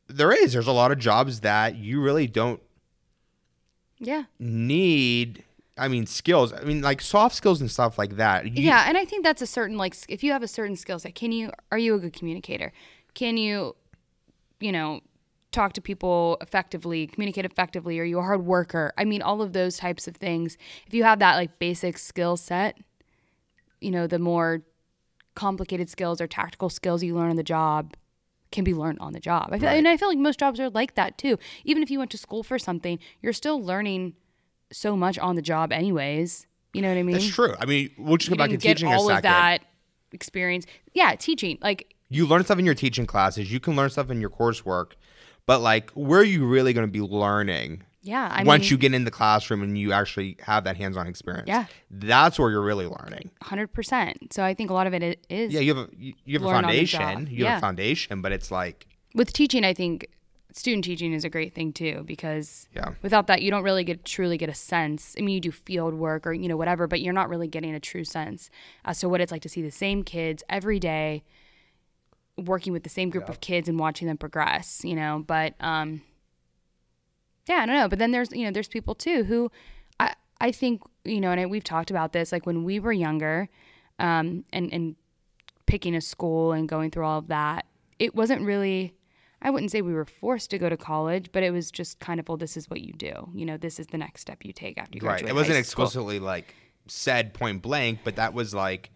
[0.07, 0.53] there is.
[0.53, 2.62] There's a lot of jobs that you really don't
[3.99, 4.23] Yeah.
[4.39, 5.43] need.
[5.80, 6.52] I mean, skills.
[6.54, 8.46] I mean, like soft skills and stuff like that.
[8.46, 11.00] You- yeah, and I think that's a certain like if you have a certain skill
[11.00, 12.72] set, can you are you a good communicator?
[13.13, 13.76] Can you
[14.60, 15.00] you know,
[15.54, 18.92] talk to people effectively, communicate effectively, are you a hard worker?
[18.98, 20.58] I mean, all of those types of things.
[20.86, 22.78] If you have that like basic skill set,
[23.80, 24.63] you know, the more
[25.36, 27.96] complicated skills or tactical skills you learn on the job
[28.52, 29.50] can be learned on the job.
[29.52, 29.78] I feel, Right.
[29.78, 31.38] and I feel like most jobs are like that too.
[31.63, 34.15] Even if you went to school for something, you're still learning
[34.71, 36.45] so much on the job anyways.
[36.73, 37.13] You know what I mean?
[37.13, 37.55] That's true.
[37.60, 39.62] I mean, we'll just go you back to didn't get teaching all of that
[40.12, 40.65] experience.
[40.93, 41.58] Yeah, teaching.
[41.62, 43.51] Like, You learn stuff in your teaching classes.
[43.51, 44.91] You can learn stuff in your coursework,
[45.45, 48.77] but like, where are you really going to be learning yeah, I once mean, you
[48.77, 51.47] get in the classroom and you actually have that hands-on experience?
[51.47, 51.65] Yeah.
[51.91, 53.29] that's where you're really learning.
[53.41, 54.32] hundred percent.
[54.32, 55.51] So I think a lot of it is.
[55.53, 57.01] Yeah, you have a you have a Learn on the job.
[57.01, 57.36] foundation.
[57.36, 59.65] You have a foundation, but it's like with teaching.
[59.65, 60.08] I think
[60.60, 62.93] student teaching is a great thing too because Yeah.
[63.02, 65.15] without that, you don't really get truly get a sense.
[65.17, 67.74] I mean, you do field work or you know whatever, but you're not really getting
[67.74, 68.50] a true sense
[68.84, 71.24] as to what it's like to see the same kids every day
[72.38, 74.82] working with the same group of kids and watching them progress.
[74.84, 76.02] You know, but um,
[77.48, 77.88] yeah, I don't know.
[77.88, 79.50] But then there's you know there's people too who
[80.00, 82.91] I I think you know, and I, we've talked about this like when we were
[82.93, 83.48] younger,
[83.98, 84.95] um, and and
[85.67, 87.65] picking a school and going through all of that,
[87.98, 88.93] it wasn't really.
[89.41, 92.19] I wouldn't say we were forced to go to college, but it was just kind
[92.19, 93.30] of, well, this is what you do.
[93.34, 95.13] You know, this is the next step you take after you right.
[95.13, 95.32] graduate.
[95.32, 96.56] It wasn't explicitly like
[96.88, 98.89] said point blank, but that was like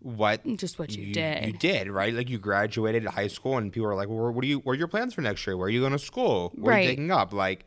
[0.00, 1.46] what just what you, did.
[1.46, 2.12] You did right.
[2.12, 4.58] Like you graduated high school, and people were like, "Well, what are you?
[4.58, 5.56] What are your plans for next year?
[5.56, 6.52] Where are you going to school?
[6.56, 7.64] What are you taking up?" Like,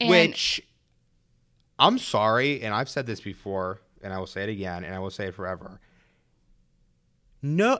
[0.00, 0.60] And- which
[1.78, 4.98] I'm sorry, and I've said this before, and I will say it again, and I
[4.98, 5.80] will say it forever.
[7.42, 7.78] No,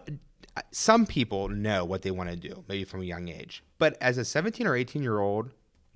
[0.71, 4.19] some people know what they want to do, maybe from a young age, but as
[4.19, 5.51] a 17 or 18 year old,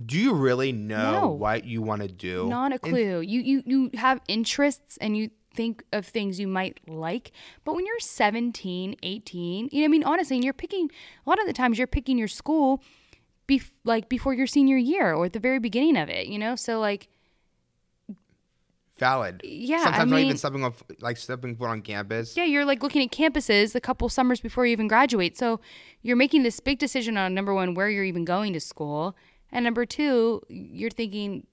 [0.05, 1.29] do you really know No.
[1.29, 2.49] what you want to do?
[2.49, 3.21] Not a And- clue.
[3.21, 7.33] You you you have interests and you think of things you might like,
[7.65, 10.89] but when you're 17, 18, you know, I mean, honestly, and you're picking
[11.27, 12.81] a lot of the times you're picking your school,
[13.49, 16.55] bef- like before your senior year or at the very beginning of it, you know.
[16.55, 17.09] So like,
[18.99, 19.41] valid.
[19.45, 22.37] Yeah, I Sometimes not even stepping off, like stepping foot on campus.
[22.37, 25.37] yeah, you're like looking at campuses a couple summers before you even graduate.
[25.37, 25.61] So
[26.03, 29.17] you're making this big decision on number one, where you're even going to school,
[29.51, 31.47] and number two, you're thinking,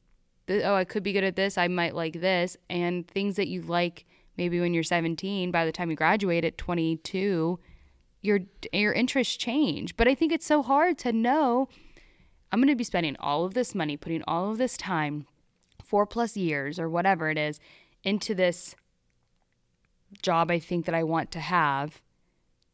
[0.49, 1.57] oh, I could be good at this.
[1.57, 4.05] I might like this, and things that you like
[4.37, 5.51] maybe when you're 17.
[5.51, 7.59] By the time you graduate at 22,
[8.21, 8.39] your
[8.73, 9.95] your interests change.
[9.95, 11.69] But I think it's so hard to know.
[12.51, 15.25] I'm going to be spending all of this money, putting all of this time,
[15.85, 17.59] four plus years or whatever it is,
[18.03, 18.75] into this
[20.21, 22.01] job I think that I want to have.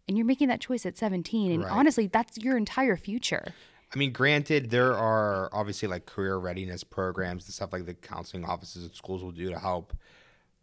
[0.07, 1.51] And you're making that choice at 17.
[1.51, 1.71] And Right.
[1.71, 3.53] honestly, that's your entire future.
[3.93, 8.45] I mean, granted, there are obviously like career readiness programs and stuff like the counseling
[8.45, 9.93] offices at schools will do to help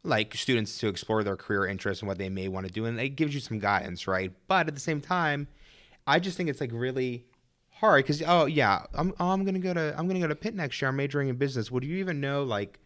[0.02, 2.98] like students to explore their career interests and what they may want to do, and
[3.00, 4.32] it gives you some guidance, right?
[4.46, 5.48] But at the same time,
[6.06, 7.26] I just think it's like really
[7.80, 10.54] hard because oh yeah, I'm oh, I'm gonna go to I'm gonna go to Pitt
[10.54, 10.88] next year.
[10.88, 11.70] I'm majoring in business.
[11.70, 12.78] Would you even know like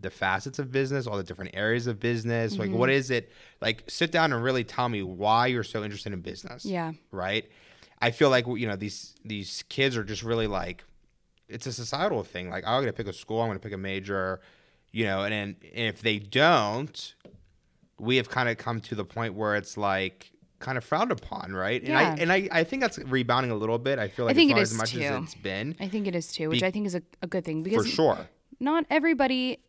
[0.00, 2.56] the facets of business, all the different areas of business?
[2.56, 2.98] Like, what mm-hmm.
[2.98, 3.32] is it?
[3.60, 6.92] Like, sit down and really tell me why you're so interested in business Yeah.
[7.10, 7.48] right?
[8.00, 10.84] I feel like you know these these kids are just really like
[11.48, 12.50] it's a societal thing.
[12.50, 14.40] Like I'm gonna pick a school, I'm gonna pick a major,
[14.92, 17.14] you know, and and if they don't,
[17.98, 21.52] we have kind of come to the point where it's like kind of frowned upon,
[21.52, 21.80] right?
[21.80, 21.98] And Yeah.
[21.98, 23.98] I and I, I think that's rebounding a little bit.
[23.98, 25.00] I feel like think it's it not is as much too.
[25.00, 27.26] as it's been I think it is too, which Be- I think is a, a
[27.26, 28.28] good thing because for sure.
[28.60, 29.60] not everybody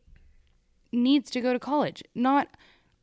[0.92, 2.04] needs to go to college.
[2.16, 2.48] Not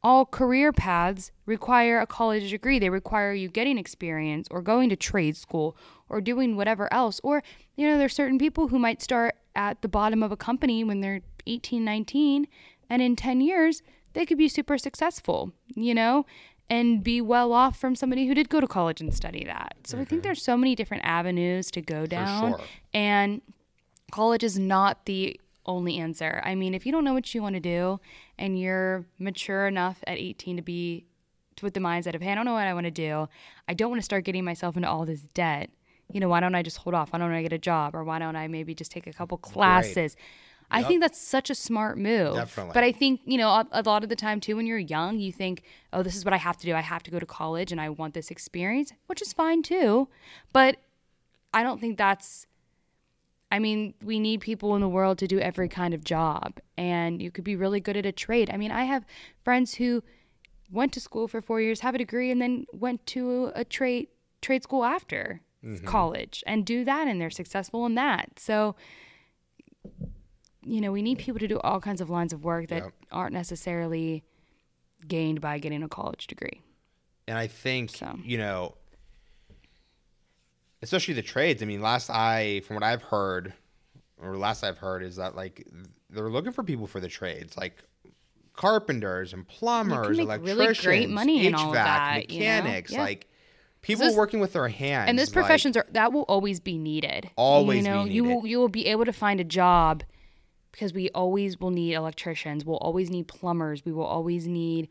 [0.03, 2.79] all career paths require a college degree.
[2.79, 5.77] They require you getting experience or going to trade school
[6.09, 7.21] or doing whatever else.
[7.25, 7.43] Or,
[7.77, 11.01] you know, there's certain people who might start at the bottom of a company when
[11.01, 12.47] they're 18, 19,
[12.91, 16.25] and in 10 years, they could be super successful, you know,
[16.69, 19.77] and be well off from somebody who did go to college and study that.
[19.85, 20.21] So I think mm-hmm.
[20.23, 22.53] there's so many different avenues to go down.
[22.53, 22.61] sure.
[22.93, 23.41] And
[24.11, 26.41] college is not the only answer.
[26.45, 28.01] I mean, if you don't know what you want to do
[28.39, 31.07] and you're mature enough at 18 to be
[31.63, 33.29] with the mindset of, hey, I don't know what I want to do.
[33.69, 35.71] I don't want to start getting myself into all this debt.
[36.13, 37.13] You know, why don't I just hold off?
[37.13, 37.95] Why don't I get a job?
[37.95, 40.17] Or why don't I maybe just take a couple classes?
[40.71, 42.35] I think that's such a smart move.
[42.35, 42.73] Definitely.
[42.75, 45.19] But I think, you know, a, a lot of the time too, when you're young,
[45.19, 46.75] you think, oh, this is what I have to do.
[46.75, 50.09] I have to go to college and I want this experience, which is fine too.
[50.53, 50.79] But
[51.55, 52.47] I don't think that's
[53.51, 57.23] I mean, we need people in the world to do every kind of job, and
[57.23, 58.51] you could be really good at a trade.
[58.53, 59.07] I mean, I have
[59.45, 60.03] friends who
[60.69, 64.09] went to school for four years, have a degree, and then went to a trade
[64.43, 65.43] trade school after.
[65.65, 65.87] Mm-hmm.
[65.87, 68.39] college and do that and they're successful in that.
[68.39, 68.77] So
[70.67, 72.93] you know, we need people to do all kinds of lines of work that Yep.
[73.13, 74.25] aren't necessarily
[75.07, 76.61] gained by getting a college degree.
[77.29, 78.19] And I think So.
[78.25, 78.75] you know,
[80.83, 81.63] especially the trades.
[81.63, 83.53] I mean, last I from what I've heard,
[84.21, 85.67] or last I've heard is that like
[86.11, 87.83] they're looking for people for the trades, like
[88.53, 92.47] carpenters and plumbers, really electricians, great money HVAC, in all of that, you know?
[92.47, 93.03] mechanics, Yeah.
[93.03, 93.29] like
[93.83, 95.09] people Those- working with their hands.
[95.11, 97.31] and those like, professions are that will always be needed.
[97.37, 100.03] Always you know, you will you will be able to find a job
[100.77, 102.65] because we always will need electricians.
[102.65, 103.83] We'll always need plumbers.
[103.85, 104.89] We will always need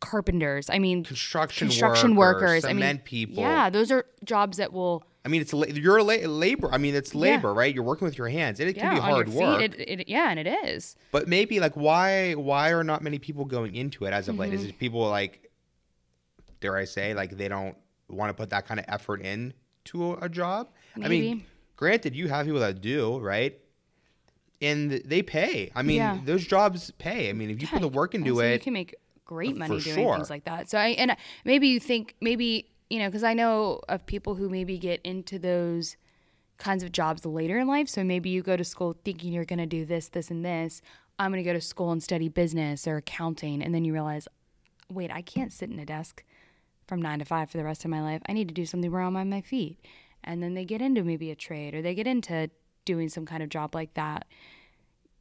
[0.00, 0.68] carpenters.
[0.68, 2.64] I mean, construction, construction workers, workers.
[2.66, 3.42] I cement mean, people.
[3.42, 5.02] Yeah, those are jobs that will.
[5.24, 6.68] I mean, it's you're a la- labor.
[6.70, 7.74] I mean, it's labor, right?
[7.74, 9.62] You're working with your hands, and it can yeah, be hard work.
[9.62, 10.94] It, it, yeah, and it is.
[11.10, 14.52] But maybe like why why are not many people going into it as of late?
[14.52, 14.60] Mm-hmm.
[14.60, 15.50] Is it people like
[16.60, 17.76] dare I say like they don't
[18.10, 19.54] want to put that kind of effort in
[19.86, 20.68] to a, a job?
[21.02, 23.58] I mean, granted, you have people that do right,
[24.64, 25.70] and they pay.
[25.74, 26.18] I mean, Yeah.
[26.24, 27.28] those jobs pay.
[27.30, 29.80] I mean, if you put the work into Also, you can make great uh, money
[29.80, 30.14] doing sure.
[30.16, 30.70] things like that.
[30.70, 34.34] So I and uh, maybe you think maybe you know because I know of people
[34.34, 35.96] who maybe get into those
[36.58, 37.88] kinds of jobs later in life.
[37.88, 40.82] So maybe you go to school thinking you're going to do this, this, and this.
[41.18, 44.28] I'm going to go to school and study business or accounting, and then you realize,
[44.88, 46.24] wait, I can't sit in a desk
[46.86, 48.20] from nine to five for the rest of my life.
[48.28, 49.78] I need to do something where I'm on my feet.
[50.22, 52.50] And then they get into maybe a trade or they get into
[52.84, 54.26] doing some kind of job like that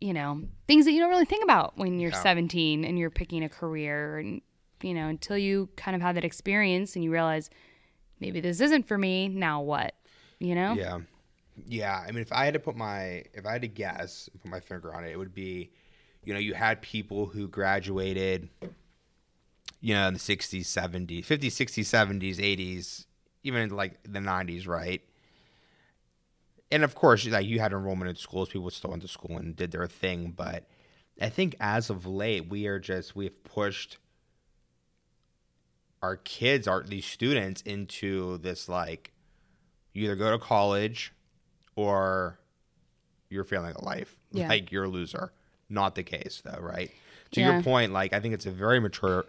[0.03, 2.21] you know, things that you don't really think about when you're Yeah.
[2.21, 4.41] 17 and you're picking a career and
[4.81, 7.49] you know, until you kind of have that experience and you realize
[8.19, 9.95] maybe this isn't for me, now what?
[10.39, 10.73] You know?
[10.73, 10.99] Yeah.
[11.65, 12.03] Yeah.
[12.05, 14.59] I mean, if I had to put my, if I had to guess, put my
[14.59, 15.71] finger on it, it would be,
[16.25, 18.49] you know, you had people who graduated,
[19.79, 23.05] you know, in the 60s, 70s, 50s, 60s, 70s, 80s,
[23.43, 25.01] even like the 90s, right?
[26.73, 29.55] And of course, like you had enrollment in schools, people still went to school and
[29.55, 30.31] did their thing.
[30.35, 30.67] But
[31.21, 33.97] I think as of late, we are just, we've pushed
[36.01, 39.11] our kids, our these students into this like,
[39.93, 41.13] you either go to college
[41.75, 42.39] or
[43.29, 44.17] you're failing at life.
[44.31, 44.47] Yeah.
[44.49, 45.31] Like you're a loser.
[45.69, 46.91] Not the case though, right?
[47.31, 47.53] To Yeah.
[47.53, 49.25] your point, like I think it's a very mature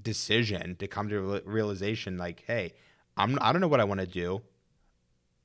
[0.00, 2.72] decision to come to a realization like, hey,
[3.16, 4.42] I'm I don't know what I want to do.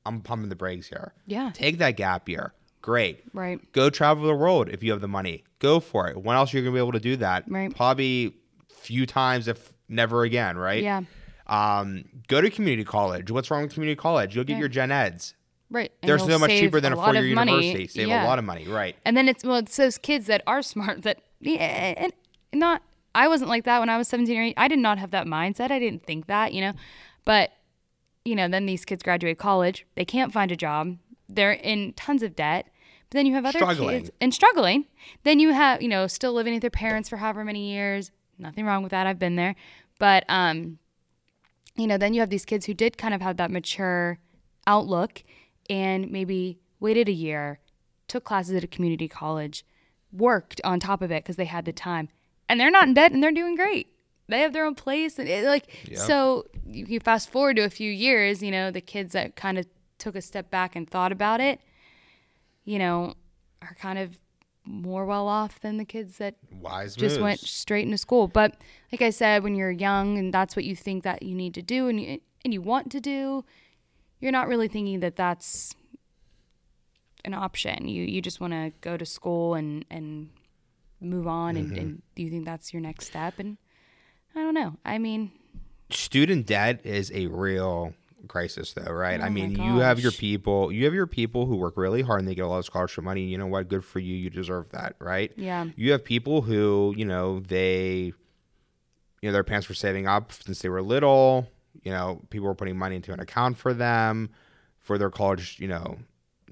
[0.05, 1.13] I'm pumping the brakes here.
[1.27, 1.51] Yeah.
[1.53, 2.53] Take that gap year.
[2.81, 3.23] Great.
[3.33, 3.59] Right.
[3.71, 5.43] Go travel the world if you have the money.
[5.59, 6.17] Go for it.
[6.21, 7.45] When else are you gonna be able to do that?
[7.47, 7.73] Right.
[7.73, 8.33] Probably
[8.69, 10.83] few times, if never again, right?
[10.83, 11.03] Yeah.
[11.47, 13.31] Um, go to community college.
[13.31, 14.35] What's wrong with community college?
[14.35, 14.59] You'll get Yeah.
[14.59, 15.35] your gen eds.
[15.69, 15.91] Right.
[16.01, 17.87] And They're so much cheaper than a lot four year university.
[17.87, 18.25] Save Yeah.
[18.25, 18.95] a lot of money, right?
[19.05, 22.13] And then it's well, it's those kids that are smart that yeah, and
[22.53, 22.81] not.
[23.15, 24.53] I wasn't like that when I was seventeen or eight.
[24.57, 25.71] I did not have that mindset.
[25.71, 26.73] I didn't think that, you know.
[27.25, 27.51] But
[28.25, 29.85] you know, then these kids graduate college.
[29.95, 30.97] They can't find a job.
[31.27, 32.67] They're in tons of debt.
[33.09, 33.89] But then you have other Struggling.
[33.99, 34.85] kids and struggling.
[35.23, 38.11] Then you have you know still living with their parents for however many years.
[38.39, 39.07] Nothing wrong with that.
[39.07, 39.55] I've been there.
[39.99, 40.79] But um,
[41.75, 44.19] you know, then you have these kids who did kind of have that mature
[44.67, 45.23] outlook
[45.69, 47.59] and maybe waited a year,
[48.07, 49.65] took classes at a community college,
[50.11, 52.09] worked on top of it because they had the time,
[52.49, 53.87] and they're not in debt and they're doing great.
[54.27, 56.45] They have their own place and it, like so.
[56.65, 59.67] You, you fast forward to a few years, you know, the kids that kind of
[59.97, 61.59] took a step back and thought about it,
[62.63, 63.15] you know,
[63.61, 64.17] are kind of
[64.65, 68.27] more well off than the kids that Wise just went straight into school.
[68.27, 68.55] But
[68.91, 71.61] like I said, when you're young and that's what you think that you need to
[71.61, 73.43] do and you, and you want to do,
[74.19, 75.75] you're not really thinking that that's
[77.25, 77.87] an option.
[77.87, 80.29] You you just want to go to school and and
[81.01, 82.21] move on and, and mm-hmm.
[82.21, 83.57] you think that's your next step and
[84.35, 84.75] I don't know.
[84.85, 85.31] I mean,
[85.89, 87.93] student debt is a real
[88.29, 89.19] crisis though right?
[89.19, 92.01] I Oh my mean you have your people you have your people who work really
[92.01, 93.23] hard and they get a lot of scholarship money.
[93.25, 93.67] You know what?
[93.67, 94.15] Good for you.
[94.15, 95.31] You deserve that right?
[95.35, 95.65] Yeah.
[95.75, 98.13] you have people who you know they
[99.21, 101.49] you know their parents were saving up since they were little.
[101.83, 104.29] You know people were putting money into an account for them
[104.79, 105.97] for their college you know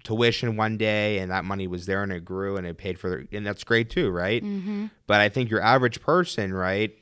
[0.03, 3.09] tuition one day and that money was there and it grew and it paid for
[3.09, 4.43] their and that's great too right?
[4.43, 4.87] Mm-hmm.
[5.05, 6.97] but i think your average person right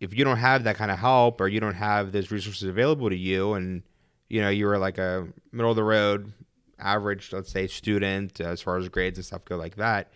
[0.00, 3.08] if you don't have that kind of help or you don't have those resources available
[3.08, 3.82] to you and
[4.28, 6.32] you know you were like a middle of the road
[6.78, 10.10] average let's say student as far as grades and stuff go like that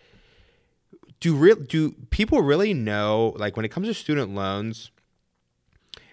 [1.19, 4.91] do real do people really know like when it comes to student loans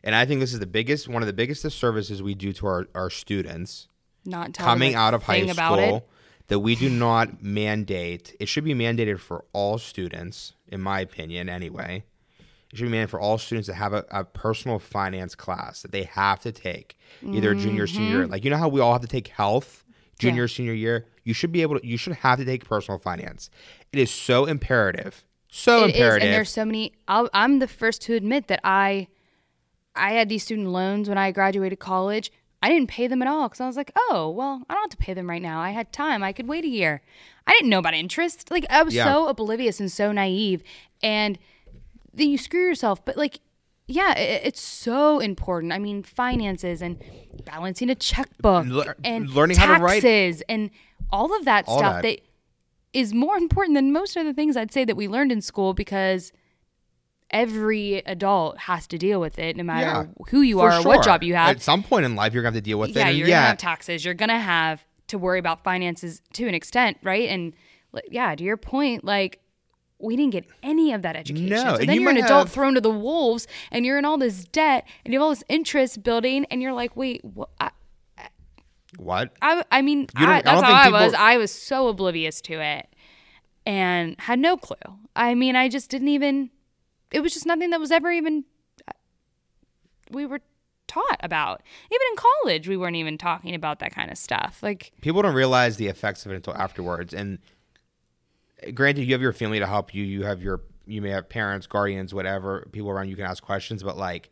[0.03, 2.67] and i think this is the biggest one of the biggest disservices we do to
[2.67, 3.89] our, our students
[4.25, 6.09] Not coming out of high school
[6.47, 11.51] that we do not mandate it should be mandated for all students in my opinion
[11.51, 12.05] anyway
[12.73, 15.93] it should be mandated for all students to have a, a personal finance class that
[15.93, 18.27] they have to take either junior or senior.
[18.27, 19.85] Like you know how we all have to take health
[20.19, 21.07] junior or senior year.
[21.25, 21.87] You should be able to.
[21.87, 23.51] You should have to take personal finance.
[23.93, 25.25] It is so imperative.
[25.51, 26.27] So It is, imperative.
[26.27, 26.93] and there's so many.
[27.07, 29.09] I'll, I'm the first to admit that I,
[29.97, 32.31] I had these student loans when I graduated college.
[32.63, 34.91] I didn't pay them at all because I was like, oh well, I don't have
[34.91, 35.61] to pay them right now.
[35.61, 36.23] I had time.
[36.23, 37.01] I could wait a year.
[37.47, 38.51] I didn't know about interest.
[38.51, 39.05] Like I was Yeah.
[39.05, 40.63] so oblivious and so naive,
[41.03, 41.39] and
[42.19, 43.05] then you screw yourself.
[43.05, 43.41] But like,
[43.87, 45.73] yeah, it, it's so important.
[45.73, 47.03] I mean, finances and
[47.45, 50.71] balancing a checkbook Lear- and learning how to write- taxes and
[51.11, 52.03] all of that All stuff that.
[52.03, 52.21] that
[52.93, 55.73] is more important than most of the things I'd say that we learned in school
[55.75, 56.33] because
[57.31, 61.05] every adult has to deal with it no matter Yeah, who you are or what
[61.05, 61.51] job you have.
[61.51, 63.17] At some point in life, you're gonna have to deal with yeah, it.
[63.17, 64.05] You're yeah, gonna have taxes.
[64.05, 67.29] You're gonna have to worry about finances to an extent, right?
[67.29, 67.55] And
[68.11, 69.41] yeah, to your point, like
[69.99, 71.49] we didn't get any of that education.
[71.49, 73.99] No, so and then you you're an adult have- thrown to the wolves, and you're
[73.99, 77.25] in all this debt, and you have all this interest building, and you're like, wait,
[77.25, 77.51] what?
[77.61, 77.71] I,
[78.97, 79.33] what?
[79.43, 81.15] I, I mean, I, I that's don't how I was.
[81.15, 82.89] I was so oblivious to it
[83.67, 84.77] and had no clue.
[85.15, 86.51] I mean, I just didn't even,
[87.11, 88.45] it was just nothing that was ever even,
[88.89, 88.93] uh,
[90.11, 90.41] we were
[90.87, 91.63] taught about.
[91.93, 94.61] Even in college, we weren't even talking about that kind of stuff.
[94.63, 97.13] Like, People don't realize the effects of it until afterwards.
[97.13, 97.41] And
[98.75, 100.05] granted, you have your family to help you.
[100.05, 103.83] You have your, you may have parents, guardians, whatever, people around you can ask questions.
[103.83, 104.31] But like,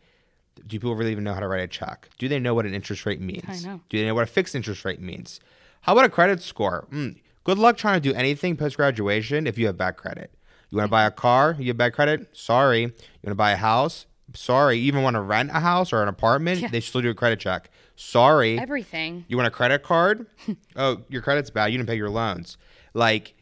[0.66, 2.08] do people really even know how to write a check?
[2.18, 3.44] Do they know what an interest rate means?
[3.46, 3.80] I know.
[3.88, 5.40] Do they know what a fixed interest rate means?
[5.82, 6.86] How about a credit score?
[6.90, 10.32] Mm, good luck trying to do anything post graduation if you have bad credit.
[10.70, 11.56] You want to buy a car?
[11.58, 12.36] You have bad credit?
[12.36, 12.80] Sorry.
[12.80, 14.06] You want to buy a house?
[14.34, 14.78] Sorry.
[14.78, 16.60] You even want to rent a house or an apartment?
[16.60, 16.68] Yeah.
[16.68, 17.70] They still do a credit check.
[17.94, 18.58] Sorry.
[18.58, 19.24] everything.
[19.28, 20.26] You want a credit card?
[20.76, 21.66] oh, your credit's bad.
[21.66, 22.58] You didn't pay your loans.
[22.92, 23.35] Like,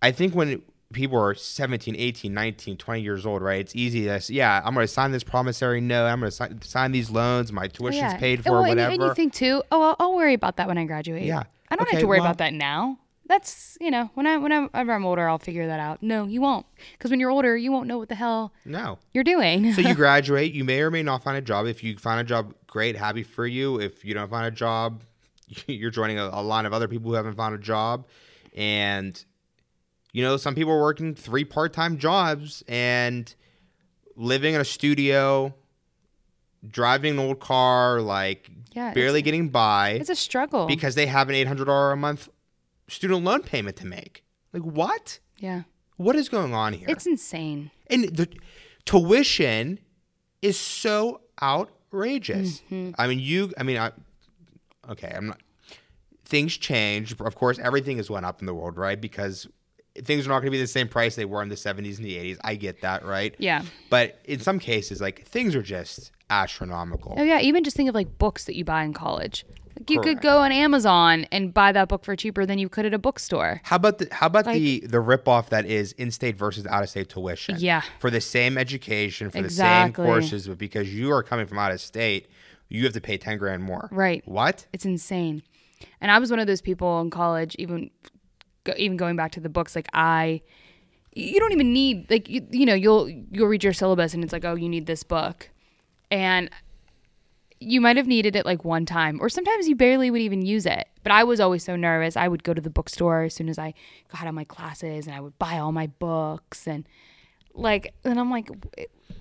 [0.00, 3.60] I think when people are 17, 18, 19, 20 years old, right?
[3.60, 6.06] It's easy to say, yeah, I'm going to sign this promissory note.
[6.06, 7.52] I'm going to sign, sign these loans.
[7.52, 8.92] My tuition's paid oh, for, well, and you- whatever.
[8.92, 11.24] And you think too, oh, I'll, I'll worry about that when I graduate.
[11.24, 11.44] Yeah.
[11.70, 12.98] I don't Okay, have to worry well- about that now.
[13.26, 16.02] That's you know when I when I'm, whenever I'm older, I'll figure that out.
[16.02, 18.98] No, you won't, because when you're older, you won't know what the hell no.
[19.12, 19.74] you're doing.
[19.74, 20.54] So you graduate.
[20.54, 21.66] You may or may not find a job.
[21.66, 23.80] If you find a job, great, happy for you.
[23.80, 25.02] If you don't find a job,
[25.66, 28.06] you're joining a, a line of other people who haven't found a job.
[28.56, 29.22] And,
[30.12, 33.34] you know, some people are working three part time jobs and
[34.16, 35.54] living in a studio,
[36.68, 40.66] driving an old car, like Yeah, barely getting by it's a struggle.
[40.66, 42.28] because they have an $800 a month
[42.88, 44.24] student loan payment to make.
[44.52, 45.18] Like, what?
[45.38, 45.62] yeah,
[45.96, 46.86] What is going on here?
[46.88, 47.70] it's insane.
[47.88, 48.28] and the
[48.86, 49.78] tuition
[50.42, 52.60] is so outrageous.
[52.70, 52.92] Mm-hmm.
[52.98, 53.52] I mean, you.
[53.58, 53.92] I mean, I.
[54.90, 55.40] Okay, I'm not.
[56.24, 57.14] Things change.
[57.20, 59.00] Of course, everything has went up in the world, right?
[59.00, 59.46] Because
[60.04, 62.04] things are not going to be the same price they were in the 70s and
[62.06, 62.38] the 80s.
[62.44, 63.34] I get that, right?
[63.38, 63.62] Yeah.
[63.90, 67.14] But in some cases, like things are just astronomical.
[67.16, 69.44] Oh yeah, even just think of like books that you buy in college.
[69.78, 72.84] Like, you could go on Amazon and buy that book for cheaper than you could
[72.84, 73.60] at a bookstore.
[73.64, 77.56] How about the how about the the ripoff that is in-state versus out-of-state tuition?
[77.58, 77.82] Yeah.
[78.00, 80.04] For the same education, for Exactly.
[80.04, 82.28] the same courses, but because you are coming from out of state,
[82.68, 83.88] you have to pay ten grand more.
[83.92, 84.26] Right.
[84.26, 84.66] What?
[84.72, 85.42] It's insane.
[86.00, 87.90] And I was one of those people in college, even
[88.68, 89.74] go, even going back to the books.
[89.74, 90.42] Like I,
[91.12, 94.32] you don't even need like you, you know you'll you'll read your syllabus and it's
[94.32, 95.50] like oh you need this book,
[96.10, 96.50] and
[97.60, 100.64] you might have needed it like one time or sometimes you barely would even use
[100.64, 100.86] it.
[101.02, 102.16] But I was always so nervous.
[102.16, 103.74] I would go to the bookstore as soon as I
[104.12, 106.88] got out of my classes and I would buy all my books and
[107.54, 108.48] like and I'm like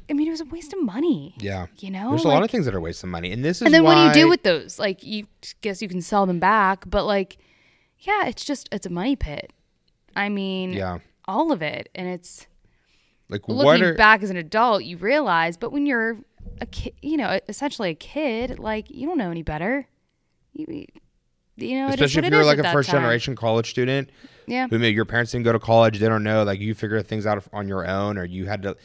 [0.09, 1.35] I mean it was a waste of money.
[1.39, 1.67] Yeah.
[1.79, 3.73] You know, There's a lot of things that are wasting money, and this is and
[3.73, 4.79] then what do you do with those?
[4.79, 5.27] Like, you
[5.61, 7.37] guess you can sell them back, but like,
[7.99, 9.51] yeah, it's just it's a money pit.
[10.15, 10.99] I mean, Yeah.
[11.27, 12.47] all of it, and it's
[13.29, 15.57] like what looking are back as an adult, you realize.
[15.57, 16.17] But when you're
[16.61, 19.87] a kid, you know, essentially a kid, like you don't know any better.
[20.53, 20.85] You,
[21.57, 23.01] you know, especially if you're like a first time.
[23.01, 24.09] generation college student
[24.47, 27.01] Yeah, who maybe your parents didn't go to college, they don't know, like you figure
[27.01, 28.75] things out on your own, or you had to,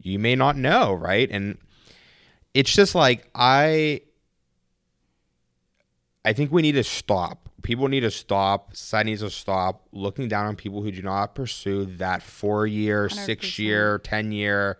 [0.00, 1.28] you may not know, right?
[1.30, 1.58] And
[2.54, 4.02] it's just like I,
[6.24, 7.47] I think we need to stop.
[7.62, 8.74] People need to stop.
[8.76, 13.08] Society needs to stop looking down on people who do not pursue that four year,
[13.08, 13.58] six 100%.
[13.58, 14.78] year, ten year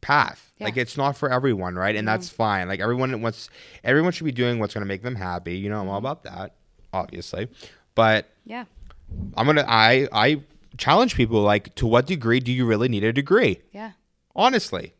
[0.00, 0.52] path.
[0.58, 0.66] Yeah.
[0.66, 1.96] Like it's not for everyone, right?
[1.96, 2.68] And that's fine.
[2.68, 3.48] Like everyone wants,
[3.82, 5.56] everyone should be doing what's going to make them happy.
[5.56, 6.06] You know, I'm all Mm-hmm.
[6.06, 6.54] about that,
[6.92, 7.48] obviously.
[7.94, 8.64] But yeah,
[9.36, 10.42] I'm gonna, I, I
[10.76, 13.60] challenge people like, to what degree do you really need a degree?
[13.72, 13.92] yeah.
[14.36, 14.94] Honestly,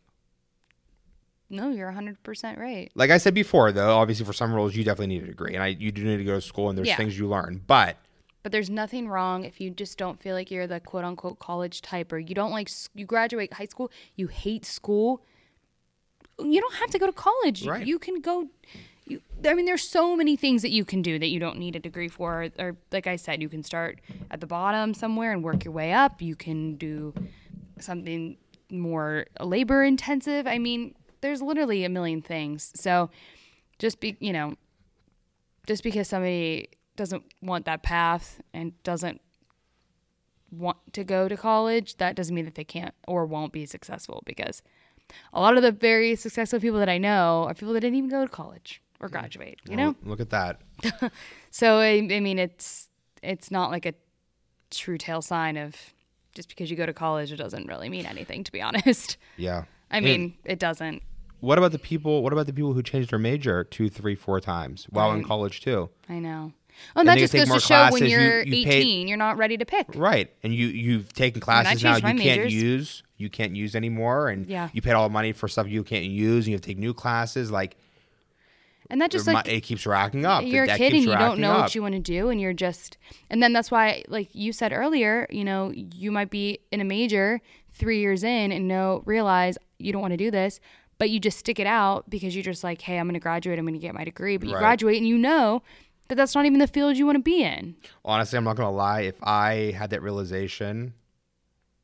[1.49, 2.91] No, you're 100 percent right.
[2.95, 5.63] like I said before, though, obviously for some roles you definitely need a degree, and
[5.63, 6.97] I, you do need to go to school, and there's Yeah.
[6.97, 7.61] things you learn.
[7.67, 7.97] But
[8.43, 11.81] But there's nothing wrong if you just don't feel like you're the quote unquote college
[11.81, 15.23] type or you don't like, you graduate high school, you hate school.
[16.37, 17.65] You don't have to go to college.
[17.65, 17.85] Right.
[17.87, 18.49] You can go.
[19.07, 21.75] You, I mean, there's so many things that you can do that you don't need
[21.75, 22.49] a degree for.
[22.59, 25.93] Or, like I said, you can start at the bottom somewhere and work your way
[25.93, 26.21] up.
[26.21, 27.13] You can do
[27.79, 28.37] something
[28.69, 30.45] more labor intensive.
[30.47, 30.93] I mean,
[31.25, 32.71] there's literally a million things.
[32.75, 33.09] So
[33.79, 34.53] just be, you know,
[35.67, 39.19] just because somebody doesn't want that path and doesn't
[40.51, 44.21] want to go to college, that doesn't mean that they can't or won't be successful
[44.25, 44.61] because
[45.33, 48.09] a lot of the very successful people that I know are people that didn't even
[48.09, 49.95] go to college or graduate, you know?
[50.03, 50.61] Look at that.
[51.51, 52.89] So I, I mean, it's
[53.23, 53.93] it's not like a
[54.71, 55.73] true tale sign of
[56.35, 58.43] just because you go to college, it doesn't really mean anything.
[58.43, 59.63] To be honest, Yeah.
[59.89, 61.01] I And mean, it doesn't.
[61.45, 62.23] What about the people?
[62.23, 65.61] What about the people who changed their major two, three, four times while in college
[65.61, 65.89] too?
[66.09, 66.51] I know.
[66.95, 69.17] Oh, and that just goes to show when classes, you- you're you paid- 18, you're
[69.17, 69.85] not ready to pick.
[69.95, 72.53] Right, and you you've taken classes now you can't majors.
[72.53, 73.03] use.
[73.17, 74.67] You can't use anymore, and Yeah.
[74.73, 76.77] you paid all the money for stuff you can't use, and you have to take
[76.77, 77.49] new classes.
[77.49, 77.77] Like,
[78.89, 80.43] And that just like it keeps racking up.
[80.45, 81.61] You're a kid and you don't know up.
[81.61, 82.97] what you want to do and you're just
[83.29, 86.83] and then that's why like you said earlier you know you might be in a
[86.83, 87.41] major
[87.71, 90.59] three years in and know realize you don't want to do this
[90.97, 93.57] but you just stick it out because you're just like hey i'm going to graduate
[93.59, 94.59] i'm going to get my degree but you Right.
[94.61, 95.61] graduate and you know
[96.07, 98.71] that that's not even the field you want to be in Honestly, I'm not gonna
[98.71, 99.01] lie.
[99.01, 100.93] If I had that realization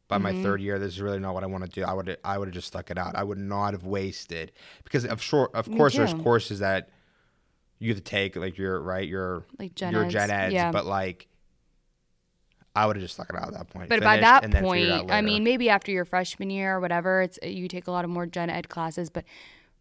[0.08, 0.44] by my Mm-hmm.
[0.44, 1.84] third year, this is really not what I want to do.
[1.84, 3.16] I would I would have just stuck it out.
[3.16, 4.52] I would not have wasted
[4.84, 5.52] because of short.
[5.56, 6.90] Of Me course, there's courses that
[7.80, 10.14] you have to take, like your right, your like gen your eds.
[10.14, 11.28] gen eds, yeah but like.
[12.76, 13.90] I would have just stuck it out at that point.
[13.90, 16.50] but by that and then figured it out point, I mean, maybe after your freshman
[16.50, 19.10] year or whatever, it's you take a lot of more gen ed classes.
[19.10, 19.26] But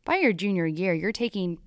[0.04, 1.58] by your junior year, you're taking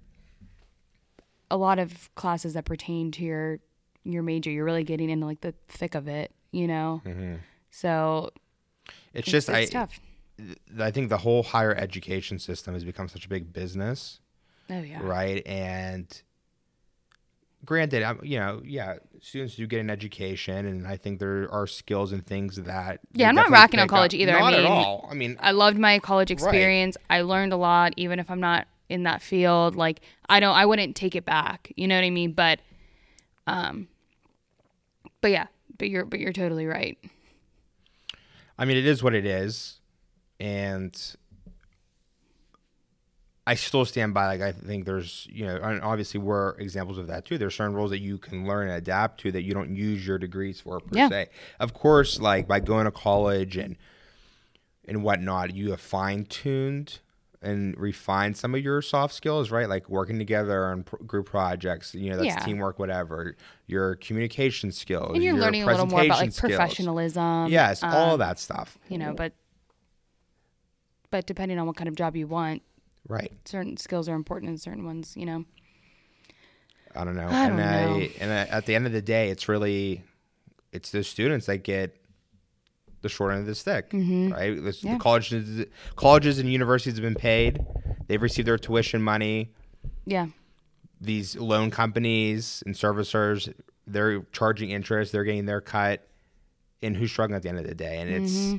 [1.49, 3.59] a lot of classes that pertain to your
[4.03, 4.51] your major.
[4.51, 7.01] You're really getting into like the thick of it, you know.
[7.05, 7.36] Mm-hmm.
[7.71, 8.32] So
[9.13, 9.80] it's it's, just it's I.
[9.80, 9.99] tough.
[10.80, 14.19] I think the whole higher education system has become such a big business,
[14.69, 15.45] Oh yeah, right?
[15.45, 16.21] And
[17.66, 21.68] granted, I'm, you know, yeah, students do get an education, and I think there are
[21.68, 22.99] skills and things that.
[23.14, 23.97] Yeah, I'm not racking on pick up.
[23.97, 24.36] college either.
[24.36, 25.07] I Not at all.
[25.09, 26.97] I mean, I loved my college experience.
[27.09, 29.76] I learned a lot, even if I'm not in that field.
[29.76, 31.72] Like I don't, I wouldn't take it back.
[31.76, 32.34] You know what I mean?
[32.34, 32.59] But,
[33.47, 33.88] um,
[35.22, 35.47] but yeah,
[35.78, 36.97] but you're, but you're totally right.
[38.57, 39.80] I mean, it is what it is,
[40.39, 40.95] and
[43.46, 44.28] I still stand by.
[44.28, 47.38] Like, I think there's, you know, and obviously we're examples of that too.
[47.38, 50.18] There's certain roles that you can learn and adapt to that you don't use your
[50.18, 51.10] degrees for per Yeah.
[51.10, 51.28] se.
[51.60, 53.76] Of course, like by going to college and
[54.86, 57.00] and whatnot, you have fine tuned
[57.41, 59.68] and refined some of your soft skills, right?
[59.68, 61.94] Like working together on pr- group projects.
[61.94, 62.39] You know, that's Yeah.
[62.39, 63.36] teamwork, whatever.
[63.68, 66.52] Your communication skills, And you're your learning a little more about like skills.
[66.52, 67.48] professionalism.
[67.48, 68.78] Yes, all um, of that stuff.
[68.88, 69.34] You know, but,
[71.12, 72.62] but depending on what kind of job you want,
[73.08, 73.32] Right.
[73.45, 75.45] certain skills are important and certain ones, you know.
[76.95, 77.28] I don't know.
[77.28, 78.08] I and don't I, know.
[78.20, 80.04] and I, at the end of the day, it's really
[80.72, 81.95] it's the students that get
[83.01, 84.56] the short end of the stick, right?
[84.64, 84.88] This, Mm-hmm.
[84.88, 84.93] Yeah.
[84.93, 87.66] The colleges, colleges and universities have been paid.
[88.08, 89.51] They've received their tuition money.
[90.06, 90.28] Yeah.
[91.01, 93.54] These loan companies and servicers,
[93.86, 95.12] they're charging interest.
[95.12, 96.08] They're getting their cut.
[96.82, 97.99] And who's struggling at the end of the day?
[97.99, 98.58] And it's, Mm-hmm.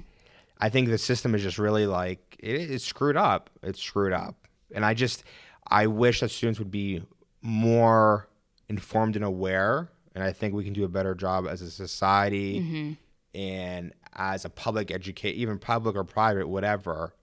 [0.64, 3.50] I think the system is just really like it, it's screwed up.
[3.62, 4.36] It's screwed up.
[4.74, 5.22] And I just,
[5.68, 7.02] I wish that students would be
[7.42, 8.28] more
[8.68, 9.90] informed and aware.
[10.14, 12.92] And I think we can do a better job as a society Mm-hmm.
[13.38, 17.14] and as a public educate, even public or private, whatever,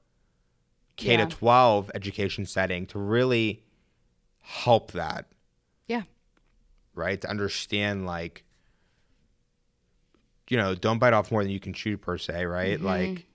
[0.97, 3.63] K to twelve education setting to really
[4.41, 5.25] help that,
[5.87, 6.03] Yeah.
[6.93, 7.19] right?
[7.21, 8.43] To understand, like,
[10.49, 12.77] you know, don't bite off more than you can chew, per se, right?
[12.77, 12.85] Mm-hmm.
[12.85, 13.25] Like,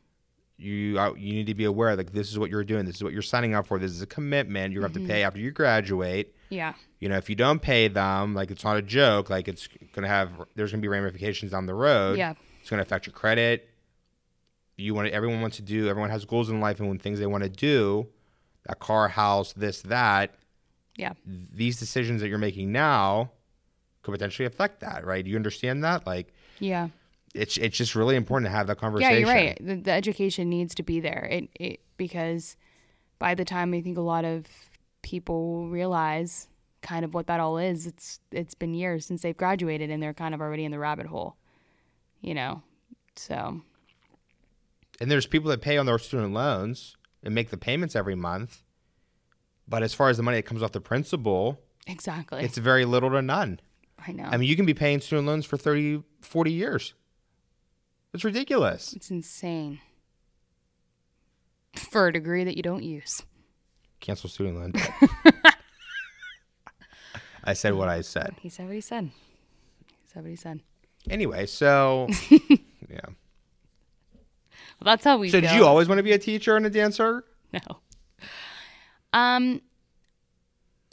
[0.58, 2.86] you uh, you need to be aware, like, this is what you're doing.
[2.86, 3.78] This is what you're signing up for.
[3.78, 5.06] This is a commitment you have Mm-hmm.
[5.06, 6.34] to pay after you graduate.
[6.48, 6.74] Yeah.
[7.00, 9.28] You know, if you don't pay them, like, it's not a joke.
[9.28, 12.16] Like, it's gonna have there's gonna be ramifications down the road.
[12.18, 12.34] Yeah.
[12.60, 13.68] It's going to affect your credit.
[14.76, 15.88] You want to, everyone wants to do.
[15.88, 18.08] Everyone has goals in life and when things they want to do,
[18.68, 20.34] a car, house, this, that.
[20.96, 21.12] Yeah.
[21.24, 23.30] These decisions that you're making now
[24.02, 25.24] could potentially affect that, right?
[25.24, 26.06] Do you understand that?
[26.08, 26.88] Like, Yeah.
[27.36, 29.12] It's it's just really important to have that conversation.
[29.12, 29.58] Yeah, you're right.
[29.60, 31.28] The, the education needs to be there.
[31.30, 32.56] It, it because
[33.18, 34.46] by the time I think a lot of
[35.02, 36.48] people realize
[36.82, 40.14] kind of what that all is, it's it's been years since they've graduated and they're
[40.14, 41.36] kind of already in the rabbit hole.
[42.20, 42.62] You know.
[43.16, 43.62] So,
[45.00, 48.62] And there's people that pay on their student loans and make the payments every month.
[49.68, 52.44] But as far as the money that comes off the principal, exactly.
[52.44, 53.60] it's very little to none.
[54.06, 54.24] I know.
[54.24, 56.94] I mean, you can be paying student loans for 30, 40 years.
[58.14, 58.92] It's ridiculous.
[58.94, 59.80] it's insane.
[61.90, 63.22] For a degree that you don't use.
[64.00, 64.92] Cancel student loan debt.
[67.44, 68.34] I said what I said.
[68.40, 69.10] He said what he said.
[69.86, 70.60] He said what he said.
[71.08, 73.00] Anyway, so yeah.
[74.80, 75.50] Well, that's how we So feel.
[75.50, 77.24] did you always want to be a teacher and a dancer?
[77.52, 77.60] No.
[79.12, 79.60] Um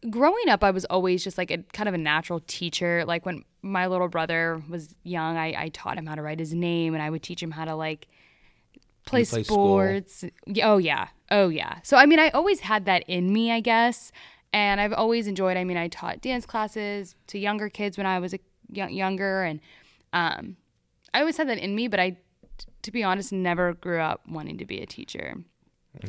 [0.09, 3.03] growing up I was always just like a kind of a natural teacher.
[3.05, 6.53] Like when my little brother was young, I, I taught him how to write his
[6.53, 8.07] name and I would teach him how to like
[9.05, 10.23] play play sports.
[10.47, 11.07] Y- Oh yeah.
[11.31, 11.79] Oh yeah.
[11.83, 14.11] So I mean I always had that in me, I guess.
[14.51, 18.19] And I've always enjoyed I mean I taught dance classes to younger kids when I
[18.19, 18.39] was a
[18.71, 19.59] younger and
[20.13, 20.57] um
[21.13, 22.17] I always had that in me, but I
[22.83, 25.35] to be honest never grew up wanting to be a teacher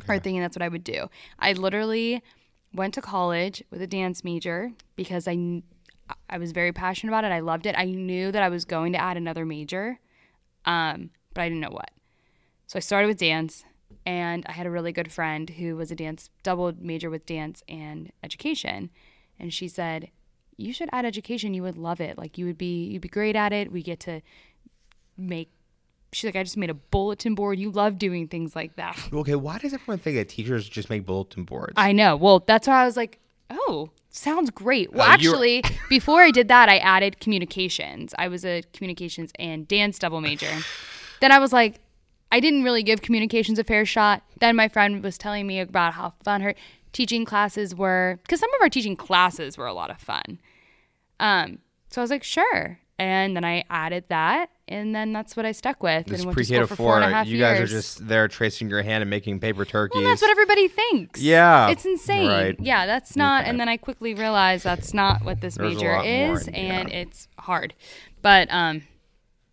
[0.09, 1.09] or thinking that's what I would do.
[1.38, 2.22] I literally
[2.75, 5.62] went to college with a dance major because I
[6.29, 7.33] I was very passionate about it.
[7.33, 7.75] I loved it.
[7.79, 10.01] I knew that I was going to add another major,
[10.66, 11.91] um, but I didn't know what.
[12.66, 13.64] So I started with dance,
[14.05, 17.62] and I had a really good friend who was a dance double major with dance
[17.68, 18.91] and education,
[19.39, 20.11] and she said,
[20.57, 21.55] "You should add education.
[21.55, 22.18] You would love it.
[22.18, 23.72] Like you would be you'd be great at it.
[23.72, 24.20] We get to
[25.16, 25.51] make."
[26.15, 27.59] She's like, "I just made a bulletin board.
[27.59, 31.05] You love doing things like that." Okay, why does everyone think that teachers just make
[31.07, 31.75] bulletin boards?
[31.77, 32.17] I know.
[32.17, 33.19] Well, that's why I was like,
[33.51, 34.93] oh, sounds great.
[34.93, 38.15] Well, Uh, actually, before I did that, I added communications.
[38.19, 40.51] I was a communications and dance double major.
[41.21, 41.81] then I was like,
[42.33, 44.23] I didn't really give communications a fair shot.
[44.41, 46.55] Then my friend was telling me about how fun her
[46.93, 50.41] teaching classes were, because some of our teaching classes were a lot of fun.
[51.21, 51.59] Um,
[51.91, 52.79] so I was like, sure.
[52.99, 56.07] And then I added that, and then that's what I stuck with.
[56.07, 57.59] this and went to pre K school to for four and a four, you years.
[57.59, 60.01] guys are just there tracing your hand and making paper turkeys.
[60.01, 61.21] Well, that's what everybody thinks.
[61.21, 62.29] Yeah, It's insane.
[62.29, 62.57] right.
[62.61, 63.43] Yeah, that's not.
[63.43, 63.51] Okay.
[63.51, 66.97] And then I quickly realized that's not what this There's major is, in- and yeah.
[66.97, 67.75] it's hard.
[68.23, 68.83] But um,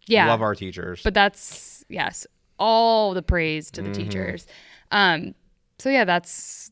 [0.07, 0.27] yeah.
[0.27, 1.01] Love our teachers.
[1.03, 2.25] but that's yes,
[2.57, 4.03] all the praise to the Mm-hmm.
[4.03, 4.47] teachers.
[4.91, 5.35] Um,
[5.79, 6.71] so yeah, that's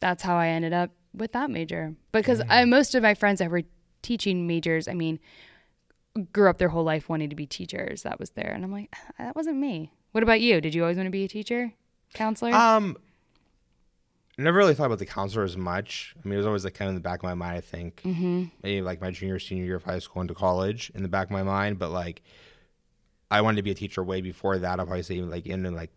[0.00, 2.70] that's how I ended up with that major because I, Mm-hmm.
[2.70, 3.62] most of my friends that were
[4.02, 5.18] teaching majors, I mean,
[6.32, 8.02] grew up their whole life wanting to be teachers.
[8.02, 9.92] That was there, and I'm like, that wasn't me.
[10.12, 10.60] What about you?
[10.60, 11.72] Did you always want to be a teacher,
[12.14, 12.52] counselor?
[12.52, 12.96] Um,
[14.38, 16.14] never really thought about the counselor as much.
[16.16, 17.56] I mean, it was always like kind of in the back of my mind.
[17.56, 18.44] I think mm-hmm.
[18.62, 21.30] maybe like my junior, senior year of high school into college in the back of
[21.30, 21.78] my mind.
[21.78, 22.22] But like,
[23.30, 24.80] I wanted to be a teacher way before that.
[24.80, 25.90] I'll probably say like in like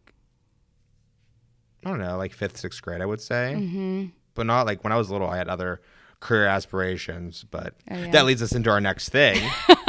[1.85, 3.55] I don't know, like fifth, sixth grade, I would say.
[3.57, 4.05] Mm-hmm.
[4.35, 5.29] But not like when I was little.
[5.29, 5.81] I had other
[6.19, 7.43] career aspirations.
[7.49, 8.11] But Oh, yeah.
[8.11, 9.41] that leads us into our next thing,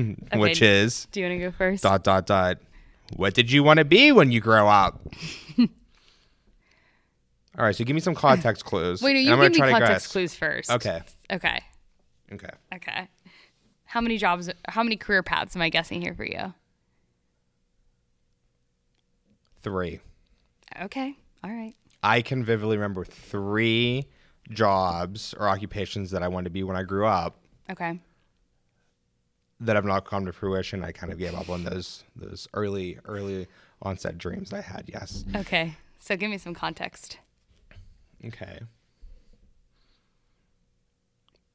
[0.34, 1.82] which is Do you want to go first?
[1.82, 2.58] dot dot dot.
[3.16, 5.00] What did you want to be when you grow up?
[7.58, 9.02] All right, so give me some context clues.
[9.02, 10.70] Wait, no, you give me context clues first.
[10.70, 11.60] Okay, Okay.
[12.32, 12.50] okay.
[12.74, 13.08] Okay.
[13.84, 14.48] How many jobs?
[14.68, 16.54] How many career paths am I guessing here for you?
[19.62, 20.00] Three.
[20.80, 21.16] Okay.
[21.42, 21.74] All right.
[22.02, 24.06] I can vividly remember three
[24.50, 27.36] jobs or occupations that I wanted to be when I grew up
[27.70, 28.00] Okay.
[29.60, 30.84] That have not come to fruition.
[30.84, 33.46] I kind of gave up on those those early early
[33.82, 34.84] onset dreams I had.
[34.86, 35.24] Yes.
[35.36, 35.76] Okay.
[35.98, 37.18] So give me some context.
[38.24, 38.60] Okay.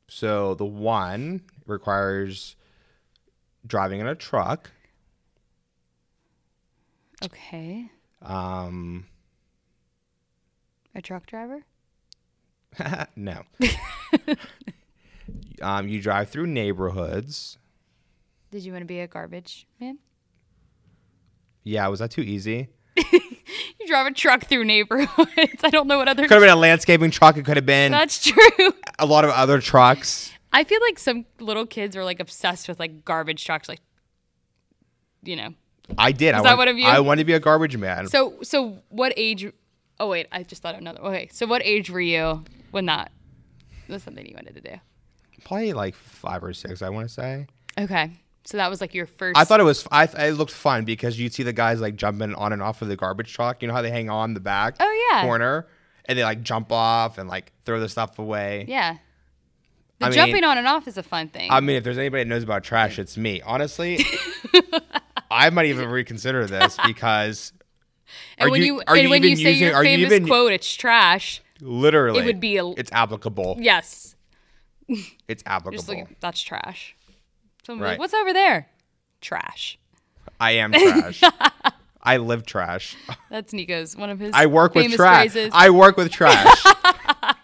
[0.08, 2.56] So the one requires
[3.66, 4.72] driving in a truck.
[7.24, 7.89] Okay.
[8.22, 9.08] Um,
[10.93, 11.64] A truck driver?
[13.16, 13.43] no.
[15.62, 17.58] um, you drive through neighborhoods.
[18.51, 19.99] Did you want to be a garbage man?
[21.63, 22.69] Yeah, was that too easy?
[23.79, 25.63] You drive a truck through neighborhoods.
[25.63, 26.23] I don't know what other.
[26.23, 27.37] Could have been a landscaping truck.
[27.37, 28.73] It could have been That's true.
[28.99, 30.31] a lot of other trucks.
[30.51, 33.81] I feel like some little kids are like obsessed with like garbage trucks, like,
[35.21, 35.53] you know.
[35.99, 36.33] I did.
[36.33, 36.87] I that want- one of you?
[36.87, 38.07] I wanted to be a garbage man.
[38.07, 39.51] So, so what age?
[39.99, 41.01] Oh wait, I just thought of another.
[41.01, 43.11] Okay, so what age were you when that
[43.87, 44.79] was something you wanted to do?
[45.43, 46.81] Probably like five or six.
[46.81, 47.45] I want to say.
[47.77, 48.13] Okay,
[48.45, 49.37] so that was like your first.
[49.37, 49.87] I thought it was.
[49.91, 52.87] I it looked fun because you'd see the guys like jumping on and off of
[52.87, 53.61] the garbage truck.
[53.61, 55.23] You know how they hang on the back Oh, yeah.
[55.23, 55.67] corner,
[56.05, 58.65] and they like jump off and like throw the stuff away.
[58.67, 58.97] Yeah.
[59.99, 61.49] The I mean- jumping on and off is a fun thing.
[61.51, 63.41] I mean, if there's anybody that knows about trash, it's me.
[63.41, 64.05] Honestly,
[65.31, 67.53] I might even reconsider this because
[68.37, 70.13] and when you- you, are and you when you say using- your are you famous
[70.13, 71.41] even- quote, it's trash.
[71.61, 73.57] literally, It would be a- it's applicable.
[73.59, 74.15] Yes,
[75.27, 75.77] It's applicable.
[75.77, 76.94] just like that's trash.
[77.66, 77.91] Someone Right.
[77.91, 78.68] like, what's over there?
[79.22, 79.78] Trash.
[80.39, 81.22] I am trash.
[82.01, 82.95] I live trash.
[83.32, 84.32] That's Nico's one of his.
[84.34, 85.32] I work with trash.
[85.32, 85.51] Phrases.
[85.53, 86.63] I work with trash.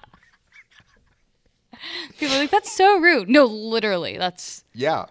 [2.20, 3.28] People are like, that's so rude.
[3.30, 5.06] No, literally, that's Yeah.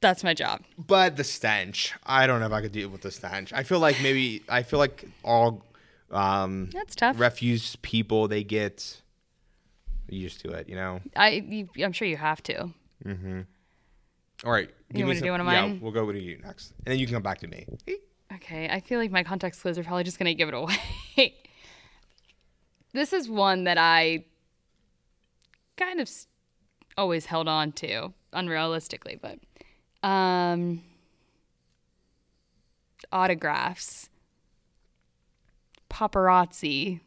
[0.00, 0.60] that's my job.
[0.76, 3.52] But the stench, I don't know if I could deal with the stench.
[3.54, 5.64] I feel like maybe I feel like all
[6.10, 7.18] um, That's tough.
[7.18, 9.00] refuse people they get
[10.10, 10.68] used to it.
[10.68, 11.00] You know.
[11.16, 12.70] I, you, I'm sure you have to.
[14.44, 14.68] All right.
[14.92, 15.74] give me wanna do one of mine?
[15.74, 17.66] Yeah, we'll go with you next, and then you can come back to me.
[18.34, 20.76] Okay, I feel like my context clues are probably just gonna give it away.
[22.92, 24.24] this is one that I
[25.76, 26.10] kind of
[26.96, 29.38] always held on to, unrealistically, but
[30.06, 30.82] um,
[33.10, 34.10] autographs,
[35.88, 37.00] paparazzi.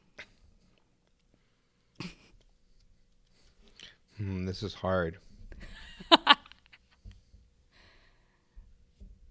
[4.17, 5.17] Hmm, this is hard.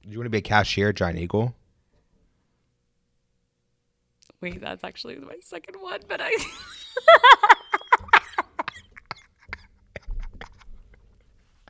[0.09, 1.55] You want to be a cashier, at Giant Eagle?
[4.41, 6.31] Wait, that's actually my second one, but I.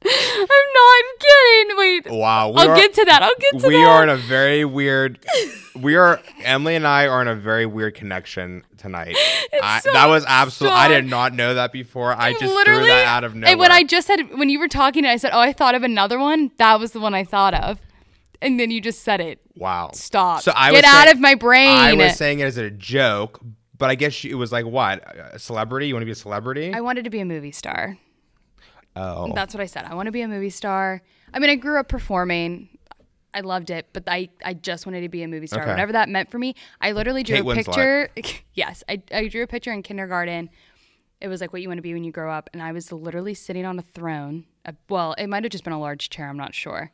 [0.09, 1.78] I'm not kidding.
[1.78, 3.22] Wait, Wow, I'll are, get to that.
[3.22, 3.78] I'll get to we that.
[3.78, 5.18] We are in a very weird.
[5.74, 9.16] We are Emily and I are in a very weird connection tonight.
[9.62, 10.78] I, so that was absolutely.
[10.78, 12.12] I did not know that before.
[12.12, 13.53] I just literally threw that out of nowhere.
[13.53, 15.82] And when I just said when you were talking, I said, "Oh, I thought of
[15.82, 17.80] another one." That was the one I thought of,
[18.43, 19.41] and then you just said it.
[19.57, 20.43] wow, Stop.
[20.43, 21.68] So I get out of my brain.
[21.68, 23.41] I was saying it as a joke,
[23.76, 25.03] but I guess it was like what
[25.34, 25.89] a celebrity.
[25.89, 26.72] You want to be a celebrity?
[26.72, 27.99] I wanted to be a movie star.
[28.95, 29.84] oh, That's what I said.
[29.84, 31.03] I want to be a movie star.
[31.32, 32.70] I mean, I grew up performing.
[33.34, 35.61] I loved it, but I, I just wanted to be a movie star.
[35.61, 35.70] Okay.
[35.70, 36.55] Whatever that meant for me.
[36.80, 38.09] I literally drew Kate a picture.
[38.55, 40.49] yes, I, I drew a picture in kindergarten.
[41.20, 42.91] It was like what you want to be when you grow up, and I was
[42.93, 44.47] literally sitting on a throne.
[44.64, 46.28] Uh, well, it might have just been a large chair.
[46.30, 46.91] I'm not sure.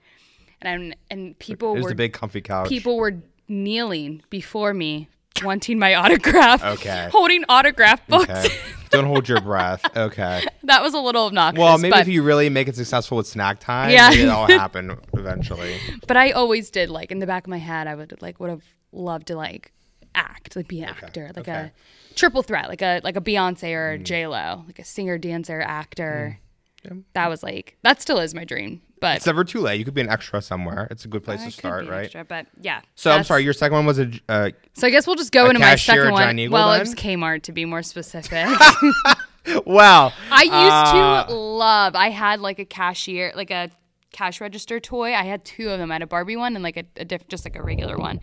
[0.66, 2.68] And and people it was were the big comfy couch.
[2.68, 3.14] people were
[3.48, 5.08] kneeling before me,
[5.42, 6.62] wanting my autograph.
[6.64, 7.08] Okay.
[7.12, 8.30] holding autograph books.
[8.30, 8.54] Okay.
[8.90, 9.82] Don't hold your breath.
[9.96, 10.44] Okay.
[10.64, 11.58] that was a little obnoxious.
[11.60, 14.10] Well, maybe if you really make it successful with snack time, Yeah.
[14.10, 15.76] maybe that'll happen eventually.
[16.06, 18.50] But I always did like in the back of my head, I would like would
[18.50, 19.72] have loved to like
[20.14, 21.52] act, like be an actor, like okay.
[21.52, 21.70] Mm.
[22.10, 25.16] a triple threat, like a like a Beyonce or a J Lo, like a singer,
[25.18, 26.38] dancer, actor.
[26.84, 26.92] Yeah.
[27.14, 28.82] That was like that still is my dream.
[29.02, 29.78] But It's never too late.
[29.78, 30.88] You could be an extra somewhere.
[30.90, 32.04] It's a good place I to could start, be right?
[32.04, 32.80] extra, but yeah.
[32.94, 33.42] So I'm sorry.
[33.44, 34.10] Your second one was a.
[34.28, 36.22] Uh, So I guess we'll just go into my cashier second one.
[36.22, 36.86] Giant Eagle well, it then?
[36.86, 38.46] was Kmart to be more specific.
[39.66, 40.12] wow.
[40.30, 41.94] I used Uh, to love.
[41.96, 43.70] I had like a cashier, like a
[44.12, 45.14] cash register toy.
[45.14, 45.90] I had two of them.
[45.90, 48.20] I had a Barbie one and like a, a diff, just like a regular one.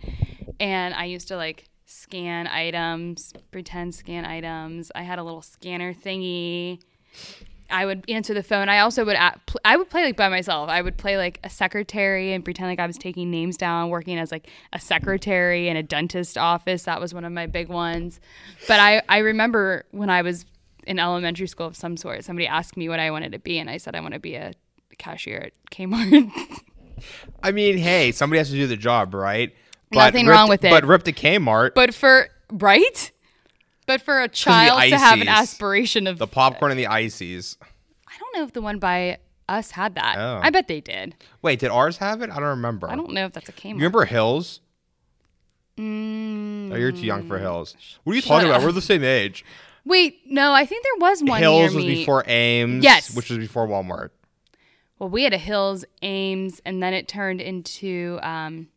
[0.58, 4.90] And I used to like scan items, pretend scan items.
[4.94, 6.80] I had a little scanner thingy.
[7.70, 8.68] I would answer the phone.
[8.68, 9.16] I also would
[9.64, 10.68] I would play like by myself.
[10.68, 14.18] I would play like a secretary and pretend like I was taking names down, working
[14.18, 16.84] as like a secretary in a dentist office.
[16.84, 18.20] That was one of my big ones.
[18.68, 20.44] But I I remember when I was
[20.86, 23.68] in elementary school of some sort, somebody asked me what I wanted to be, and
[23.70, 24.52] I said I want to be a
[24.98, 26.30] cashier at Kmart.
[27.42, 29.54] I mean, hey, somebody has to do the job, right?
[29.92, 30.70] Nothing Rip wrong with it.
[30.70, 33.10] But rip to Kmart, but for right,
[33.90, 37.56] but for a child to have an aspiration of the popcorn and the ices.
[38.06, 39.18] I don't know if the one by
[39.48, 40.16] us had that.
[40.16, 40.38] Oh.
[40.40, 41.16] I bet they did.
[41.42, 42.30] Wait, did ours have it?
[42.30, 42.88] I don't remember.
[42.88, 43.64] I don't know if that's a Kmart.
[43.70, 44.60] You remember Hills?
[45.76, 47.74] Mm, Oh, you're too young for Hills.
[48.04, 48.62] What are you Shut talking about?
[48.62, 49.44] We're the same age.
[49.84, 51.94] Wait, no, I think there was one Hills was me.
[51.96, 52.84] before Ames.
[52.84, 53.16] Yes.
[53.16, 54.10] Which was before Walmart.
[55.00, 58.68] Well, we had a Hills, Ames, and then it turned into um,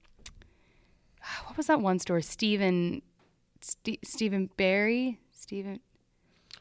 [1.46, 2.22] what was that one store?
[2.22, 3.04] Stephen,
[3.64, 5.80] Ste Stephen Barry, Stephen.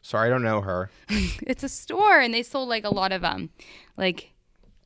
[0.02, 0.90] Sorry, I don't know her.
[1.42, 3.50] It's a store, and they sold like a lot of um,
[3.96, 4.32] like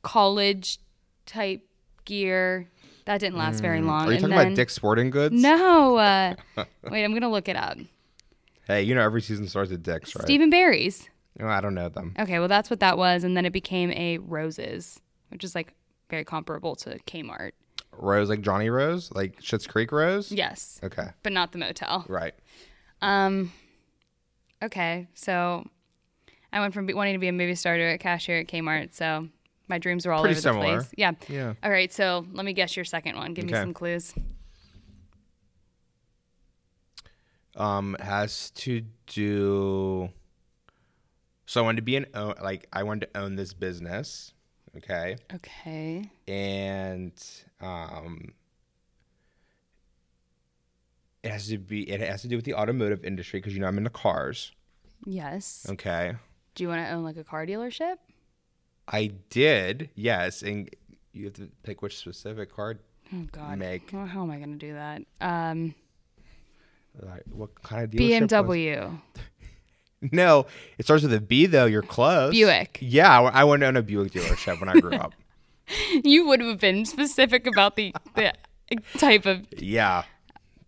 [0.01, 0.79] college
[1.25, 1.61] type
[2.05, 2.69] gear.
[3.05, 4.01] That didn't last very long.
[4.01, 4.07] Mm.
[4.07, 5.35] Are you and talking then, about Dick's Sporting Goods?
[5.35, 5.97] No.
[5.97, 6.35] Uh,
[6.89, 7.77] wait, I'm gonna look it up.
[8.65, 10.25] Hey, you know every season starts with Dick's, right?
[10.25, 11.09] Steve and Barry's.
[11.39, 12.15] No, I don't know them.
[12.19, 14.99] Okay, well that's what that was, and then it became a Roses,
[15.29, 15.73] which is like
[16.09, 17.51] very comparable to Kmart.
[17.99, 20.31] Rose, like Johnny Rose, like Schitt's Creek Rose.
[20.31, 22.05] Yes, Okay, but not the motel.
[22.07, 22.33] right.
[23.01, 23.51] Um,
[24.63, 25.65] okay, so
[26.51, 28.93] I went from be- wanting to be a movie star to a cashier at Kmart.
[28.93, 29.27] So
[29.67, 30.65] my dreams were all Pretty over similar.
[30.77, 30.93] the place.
[30.97, 31.11] Yeah.
[31.27, 31.53] Yeah.
[31.63, 33.33] All right, so let me guess your second one.
[33.33, 33.61] Give me Okay.
[33.61, 34.13] some clues.
[37.55, 40.09] Um, has to do.
[41.47, 44.33] So I wanted to be an own, like I wanted to own this business.
[44.77, 45.17] Okay.
[45.33, 46.09] Okay.
[46.27, 47.11] and
[47.61, 48.33] um,
[51.23, 53.67] it has to be it has to do with the automotive industry because you know
[53.67, 54.51] I'm into cars.
[55.05, 55.65] Yes.
[55.69, 56.15] Okay,
[56.55, 57.95] Do you want to own like a car dealership?
[58.87, 60.69] I did yes, and
[61.13, 62.77] you have to pick which specific car.
[63.13, 63.57] Oh God.
[63.59, 63.89] Make.
[63.93, 65.01] Well, how am I going to do that?
[65.21, 65.73] Um,
[66.99, 68.99] Like, what kind of BMW.
[70.11, 70.45] No,
[70.77, 71.65] it starts with a B though.
[71.65, 72.31] You're close.
[72.31, 72.77] Buick.
[72.81, 75.13] Yeah, I I went to own a Buick dealership when I grew up.
[76.01, 78.31] You would have been specific about the, the
[78.97, 79.45] type of.
[79.51, 80.03] Yeah,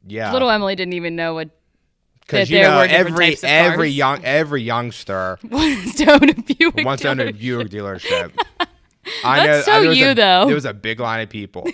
[0.06, 0.34] yeah.
[0.34, 1.52] Little Emily didn't even know what
[2.20, 6.86] because you know every every young every youngster was to own a Buick.
[6.86, 7.32] wants to own a.
[7.32, 8.34] Buick dealership.
[9.24, 10.48] I That's so you, a, though.
[10.48, 11.66] There was a big line of people.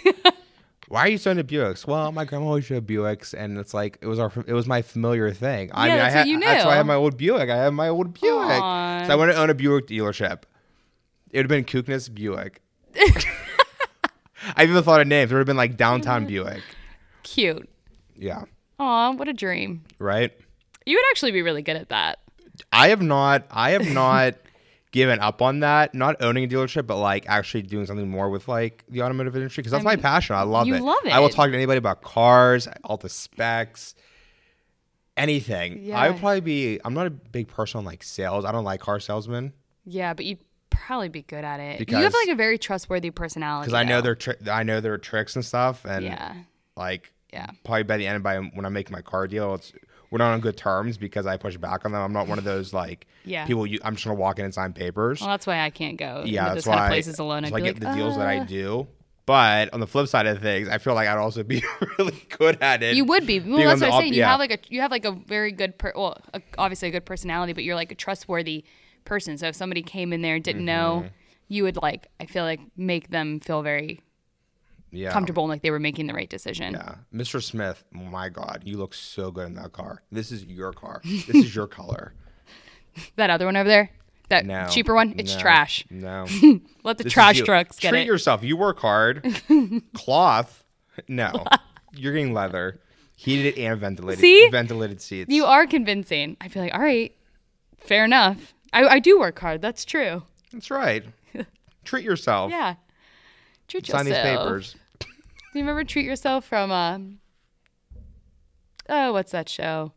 [0.88, 1.88] Why are you so into Buicks?
[1.88, 4.82] Well, my grandma always drove Buicks, and it's like it was our it was my
[4.84, 5.72] familiar thing.
[5.74, 6.78] I Yeah, mean, that's I what had you that's why I knew.
[6.78, 7.50] have my old Buick.
[7.50, 9.04] I have my old Buick, Aw.
[9.08, 10.44] so I want to own a Buick dealership.
[11.32, 12.62] It would have been Kookness Buick.
[14.56, 15.32] I even thought of names.
[15.32, 16.46] It would have been like Downtown mm-hmm.
[16.46, 16.64] Buick.
[17.24, 17.68] Cute.
[18.16, 18.44] Yeah,
[18.80, 19.84] Aw, what a dream.
[20.00, 20.32] right.
[20.86, 22.20] You would actually be really good at that.
[22.72, 23.44] I have not.
[23.50, 24.36] I have not
[24.96, 25.94] given up on that.
[25.94, 29.62] Not owning a dealership, but like actually doing something more with like the automotive industry
[29.62, 30.38] because that's my mean, passion.
[30.38, 30.82] I love you it.
[30.82, 33.94] love I will talk to anybody about cars, all the specs,
[35.18, 35.84] anything.
[35.84, 36.00] Yeah.
[36.00, 36.80] I would probably be.
[36.84, 38.46] I'm not a big person on like sales.
[38.46, 39.52] I don't like car salesmen
[39.86, 40.40] Yeah, but you'd
[40.70, 41.78] probably be good at it.
[41.80, 43.68] Because, you have like a very trustworthy personality.
[43.68, 46.34] because I know their tri- I know their tricks and stuff, and Yeah.
[46.78, 47.48] like Yeah.
[47.66, 49.74] probably by the end by when I make my car deal, it's
[50.12, 52.02] we're not on good terms because I push back on them.
[52.02, 53.46] I'm not one of those like Yeah.
[53.46, 53.66] people.
[53.66, 55.22] You, I'm just gonna walk in and sign papers.
[55.22, 56.24] Well, that's why I can't go.
[56.26, 56.76] yeah, that's why.
[56.76, 57.44] kind of places alone.
[57.44, 58.88] Why I get like, the deals that I "Uh." do.
[59.26, 61.64] But on the flip side of things, I feel like I'd also be
[61.98, 62.96] really good at it.
[62.96, 63.40] You would be.
[63.40, 64.14] Well, that's what I'm op- saying.
[64.14, 64.30] You yeah.
[64.30, 67.06] have like a you have like a very good, per- well, a, obviously a good
[67.06, 68.64] personality, but you're like a trustworthy
[69.04, 69.38] person.
[69.40, 71.02] So if somebody came in there and didn't Mm-hmm.
[71.06, 71.10] know,
[71.48, 74.02] you would like I feel like make them feel very
[74.92, 75.12] yeah.
[75.12, 76.74] comfortable and like they were making the right decision.
[76.74, 77.42] Yeah, Mr.
[77.42, 77.84] Smith.
[77.92, 80.02] My God, you look so good in that car.
[80.12, 81.02] This is your car.
[81.04, 82.14] This is your color.
[83.18, 83.92] That other one over there,
[84.30, 85.86] that No, cheaper one, it's no, trash.
[85.90, 86.26] No,
[86.86, 88.02] Let the This trash trucks get Treat it.
[88.04, 88.42] Treat yourself.
[88.42, 89.36] You work hard.
[89.94, 90.64] Cloth.
[91.10, 91.44] No,
[91.94, 92.80] you're getting leather,
[93.18, 94.22] heated and ventilated.
[94.22, 94.48] See?
[94.50, 95.30] ventilated seats.
[95.30, 96.38] you are convincing.
[96.40, 97.14] I feel like all right,
[97.80, 98.54] fair enough.
[98.72, 99.62] I, I do work hard.
[99.62, 100.24] That's true.
[100.54, 101.04] That's right.
[101.84, 102.52] Treat yourself.
[102.52, 102.76] Yeah.
[103.68, 104.76] Treat Sign these papers.
[105.00, 105.08] Do
[105.54, 107.20] you remember Treat Yourself from um
[108.88, 109.94] Oh, what's that show?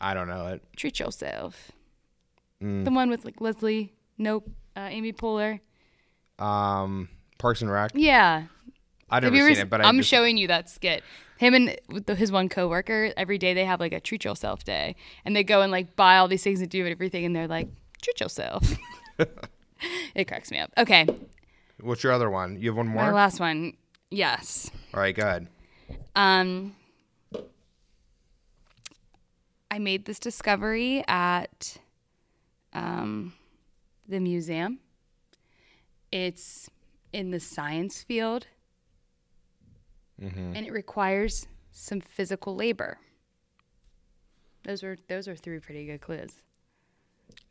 [0.00, 0.62] I don't know it.
[0.76, 1.72] Treat Yourself.
[2.62, 2.84] Mm.
[2.84, 5.60] The one with like Leslie, Nope, uh, Amy Poehler.
[6.38, 7.92] Um, Parks and Rec.
[7.94, 8.44] Yeah.
[9.10, 11.02] I've never seen it, but I I'm just, showing you that skit.
[11.38, 11.76] Him and
[12.06, 15.42] the, his one coworker, every day they have like a treat yourself day, and they
[15.42, 17.68] go and like buy all these things and do everything, and they're like
[18.02, 18.76] treat yourself.
[20.14, 20.70] it cracks me up.
[20.78, 21.06] Okay,
[21.82, 22.58] What's your other one?
[22.60, 23.02] You have one more.
[23.04, 23.74] my last one.
[24.10, 24.70] Yes.
[24.92, 25.48] All right, go ahead.
[26.14, 26.74] Um,
[29.70, 31.78] I made this discovery at
[32.72, 33.34] um,
[34.08, 34.80] the museum.
[36.10, 36.68] It's
[37.12, 38.46] in the science field,
[40.18, 42.98] and it requires some physical labor.
[44.64, 46.32] Those were those are three pretty good clues.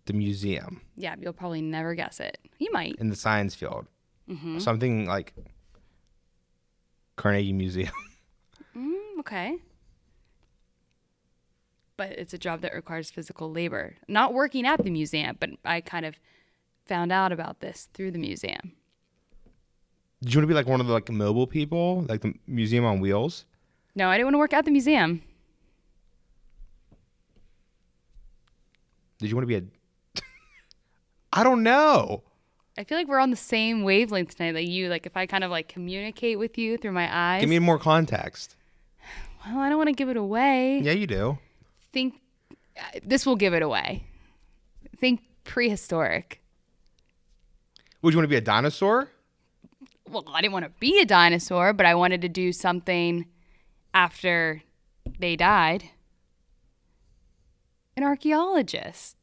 [0.06, 2.38] The museum Yeah, you'll probably never guess it.
[2.58, 2.96] You might.
[3.00, 3.88] in the science field.
[4.30, 4.60] Mm-hmm.
[4.60, 5.34] Something like
[7.16, 7.92] Carnegie Museum.
[8.78, 9.58] Mm, okay.
[11.98, 13.96] But it's a job that requires physical labor.
[14.08, 16.16] Not working at the museum, but I kind of
[16.86, 18.74] found out about this through the museum.
[20.22, 22.86] Did you want to be like one of the like mobile people, like the museum
[22.86, 23.44] on wheels?
[23.96, 25.24] No, I didn't want to work at the museum.
[29.18, 30.22] Did you want to be a?
[31.34, 32.24] I don't know.
[32.80, 34.56] I feel like we're on the same wavelength tonight.
[34.56, 37.42] Like you, like if I kind of like communicate with you through my eyes.
[37.42, 38.56] Give me more context.
[39.46, 40.80] well, I don't want to give it away.
[40.80, 41.38] Yeah, you do.
[41.92, 42.22] Think
[42.78, 44.06] uh, this will give it away.
[44.96, 46.42] Think prehistoric.
[48.02, 49.10] Would you want to be a dinosaur?
[50.10, 53.26] well, I didn't want to be a dinosaur, but I wanted to do something
[53.94, 54.64] after
[55.20, 55.90] they died.
[57.98, 59.18] An archaeologist.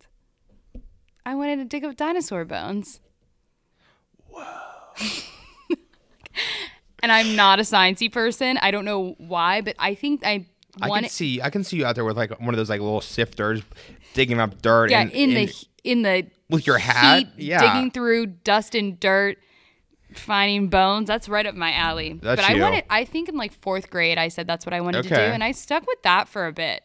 [1.24, 3.00] I wanted to dig up dinosaur bones.
[4.36, 5.76] Whoa.
[7.02, 8.58] and I'm not a sciencey person.
[8.60, 10.46] I don't know why, but I think I
[10.80, 11.40] I want can see.
[11.40, 13.62] I can see you out there with like one of those like little sifters,
[14.14, 14.90] digging up dirt.
[14.90, 17.18] yeah, and, in and- the in the with your hat.
[17.18, 19.38] heat, yeah, digging through dust and dirt,
[20.14, 21.06] finding bones.
[21.08, 22.18] That's right up my alley.
[22.22, 22.62] That's but I you.
[22.62, 22.84] wanted.
[22.90, 25.42] I think in like fourth grade, I said that's what I wanted to do, and
[25.44, 26.82] I stuck with that for a bit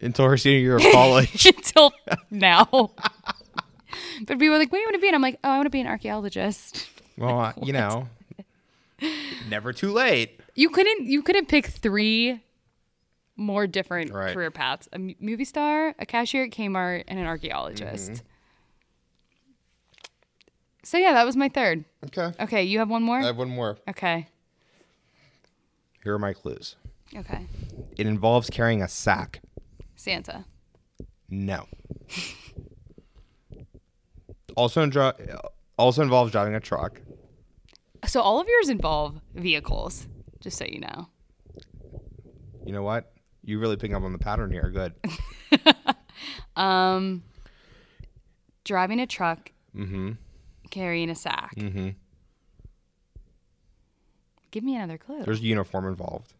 [0.00, 1.46] until her senior year of college.
[1.56, 1.92] until
[2.30, 2.90] now.
[4.26, 5.56] but people were like, "What do you want to be?" And I'm like, "Oh, I
[5.56, 6.88] want to be an archaeologist."
[7.18, 8.08] well, uh, you know,
[9.48, 10.40] never too late.
[10.54, 11.06] You couldn't.
[11.06, 12.40] You couldn't pick three
[13.36, 14.34] more different Right.
[14.34, 18.10] career paths: a m- movie star, a cashier at Kmart, and an archaeologist.
[18.12, 18.26] Mm-hmm.
[20.84, 21.84] So yeah, that was my third.
[22.06, 23.18] Okay, Okay, you have one more.
[23.20, 23.78] I have one more.
[23.88, 24.26] okay.
[26.02, 26.74] Here are my clues.
[27.14, 27.46] Okay.
[27.96, 29.40] It involves carrying a sack.
[29.94, 30.44] Santa.
[31.30, 31.66] No.
[34.56, 35.12] Also, dri-
[35.78, 37.00] also involves driving a truck.
[38.06, 40.06] So all of yours involve vehicles,
[40.40, 41.08] just so you know.
[42.66, 43.12] You know what?
[43.44, 44.70] You really picking up on the pattern here.
[44.70, 44.94] Good.
[46.54, 47.22] Um,
[48.64, 50.12] driving a truck, Mm-hmm.
[50.70, 51.54] carrying a sack.
[51.56, 51.88] Mm-hmm.
[54.50, 55.22] Give me another clue.
[55.24, 56.34] There's uniform involved.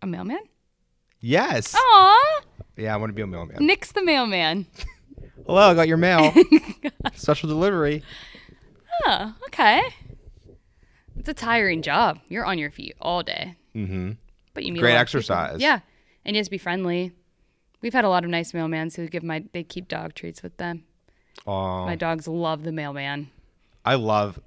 [0.00, 0.38] a mailman?
[1.20, 1.74] Yes.
[1.76, 2.40] Aw,
[2.76, 3.64] Yeah, I want to be a mailman.
[3.64, 4.66] Nick's the mailman.
[5.46, 6.32] Hello, I got your mail.
[7.14, 8.02] Special delivery.
[9.06, 9.82] Oh, okay.
[11.18, 12.18] It's a tiring job.
[12.28, 14.12] You're on your feet all day, Mm-hmm.
[14.54, 15.18] but you meet a Great lot of people.
[15.18, 15.60] exercise.
[15.60, 15.80] Yeah,
[16.24, 17.12] and you have to be friendly.
[17.80, 20.56] We've had a lot of nice mailmans who give my they keep dog treats with
[20.58, 20.84] them.
[21.46, 23.30] Oh, My dogs love the mailman.
[23.84, 24.40] I love,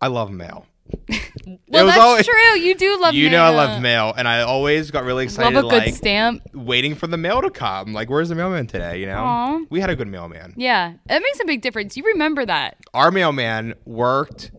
[0.00, 0.66] I love mail.
[1.68, 2.58] Well, that's always- true.
[2.58, 3.14] You do love.
[3.14, 3.22] Mail.
[3.22, 3.38] You mail.
[3.38, 6.42] know I love mail, and I always got really excited, Love a good like stamp.
[6.54, 7.92] waiting for the mail to come.
[7.92, 8.98] Like, where's the mailman today?
[8.98, 9.58] You know, Aw.
[9.70, 10.54] we had a good mailman.
[10.56, 11.96] Yeah, it makes a big difference.
[11.96, 12.78] You remember that.
[12.94, 14.50] Our mailman worked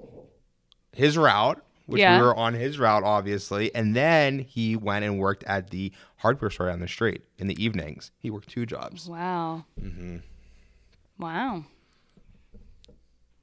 [0.94, 2.18] his route, which Yeah.
[2.20, 6.52] we were on his route, obviously, and then he went and worked at the hardware
[6.52, 8.12] store down the street in the evenings.
[8.18, 9.10] He worked two jobs.
[9.10, 9.66] Wow.
[9.82, 10.18] Mm-hmm.
[11.20, 11.66] Wow.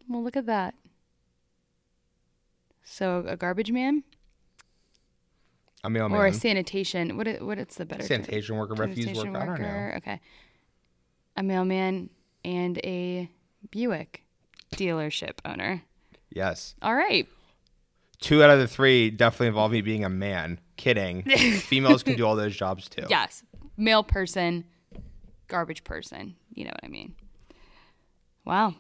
[0.09, 0.75] Well, look at that.
[2.85, 4.05] So a garbage man
[5.83, 7.17] A mailman, or a sanitation?
[7.17, 7.43] What?
[7.43, 7.59] What?
[7.59, 8.25] It's the better term?
[8.25, 9.43] sanitation worker, refuse Sanitation worker.
[9.43, 9.69] I don't know.
[9.69, 9.95] worker.
[9.99, 10.21] Okay.
[11.37, 12.11] A mailman
[12.45, 13.29] and a
[13.71, 14.23] Buick
[14.77, 15.83] dealership owner.
[16.31, 16.75] Yes.
[16.83, 17.27] All right.
[18.21, 20.61] Two out of the three definitely involve me being a man.
[20.77, 21.23] Kidding.
[21.61, 23.05] Females can do all those jobs too.
[23.09, 23.43] Yes.
[23.77, 24.65] Male person,
[25.49, 26.37] garbage person.
[26.53, 27.15] You know what I mean.
[28.45, 28.75] Wow.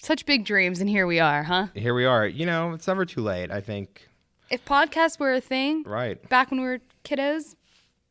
[0.00, 1.68] Such big dreams, and here we are, huh?
[1.74, 2.26] Here we are.
[2.26, 3.50] You know, it's never too late.
[3.50, 4.08] I think.
[4.50, 6.26] If podcasts were a thing Right.
[6.28, 7.56] back when we were kiddos,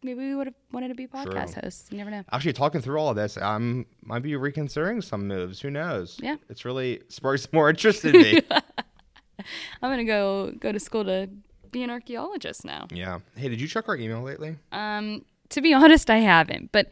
[0.04, 1.62] maybe we would have wanted to be podcast True.
[1.64, 1.88] hosts.
[1.92, 2.24] You never know.
[2.32, 5.62] Actually, talking through all of this, I'm might be reconsidering some moves.
[5.62, 6.18] Who knows?
[6.22, 6.36] Yeah.
[6.50, 8.42] It's really sparks more interest in me.
[8.52, 11.30] I'm gonna go go to school to
[11.72, 12.88] be an archaeologist now.
[12.92, 13.20] yeah.
[13.36, 14.56] Hey, did you check our email lately?
[14.72, 16.90] Um, to be honest, I haven't, but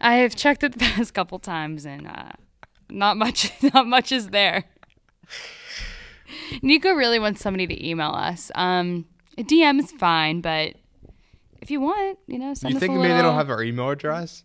[0.00, 2.32] I have checked it the past couple times, and uh,
[2.90, 4.64] not much, not much is there.
[6.62, 8.50] Nico really wants somebody to email us.
[8.54, 9.06] Um,
[9.38, 10.74] a DM is fine, but
[11.60, 13.62] if you want, you know, send you us think a maybe they don't have our
[13.62, 14.44] email address?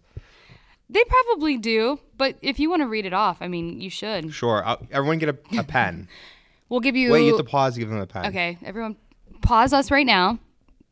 [0.90, 4.34] They probably do, but if you want to read it off, I mean, you should.
[4.34, 4.64] Sure.
[4.64, 6.08] I'll, everyone get a, a pen.
[6.70, 7.12] We'll give you.
[7.12, 8.28] Wait, you have to pause give them a pen.
[8.28, 8.96] okay, everyone,
[9.42, 10.40] pause us right now.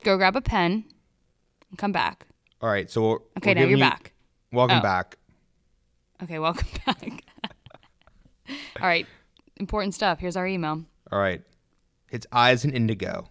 [0.04, 0.84] Go grab a pen,
[1.70, 2.26] and come back.
[2.62, 2.89] All right.
[2.89, 4.14] So we're, Okay, now you're you- back.
[4.51, 4.82] Welcome Oh.
[4.82, 5.18] back.
[6.22, 7.24] Okay, welcome back.
[8.82, 9.06] All right,
[9.58, 10.20] important stuff.
[10.20, 10.84] Here's our email.
[11.12, 11.41] All right.
[12.12, 13.28] It's I as in indigo.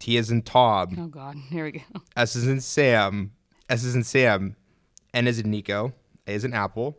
[0.00, 0.96] T as in Tom.
[0.98, 1.80] Oh God, here we go.
[2.16, 3.32] S is in Sam.
[3.68, 4.56] S is in Sam.
[5.12, 5.92] N is in Nico.
[6.26, 6.96] A is in Apple.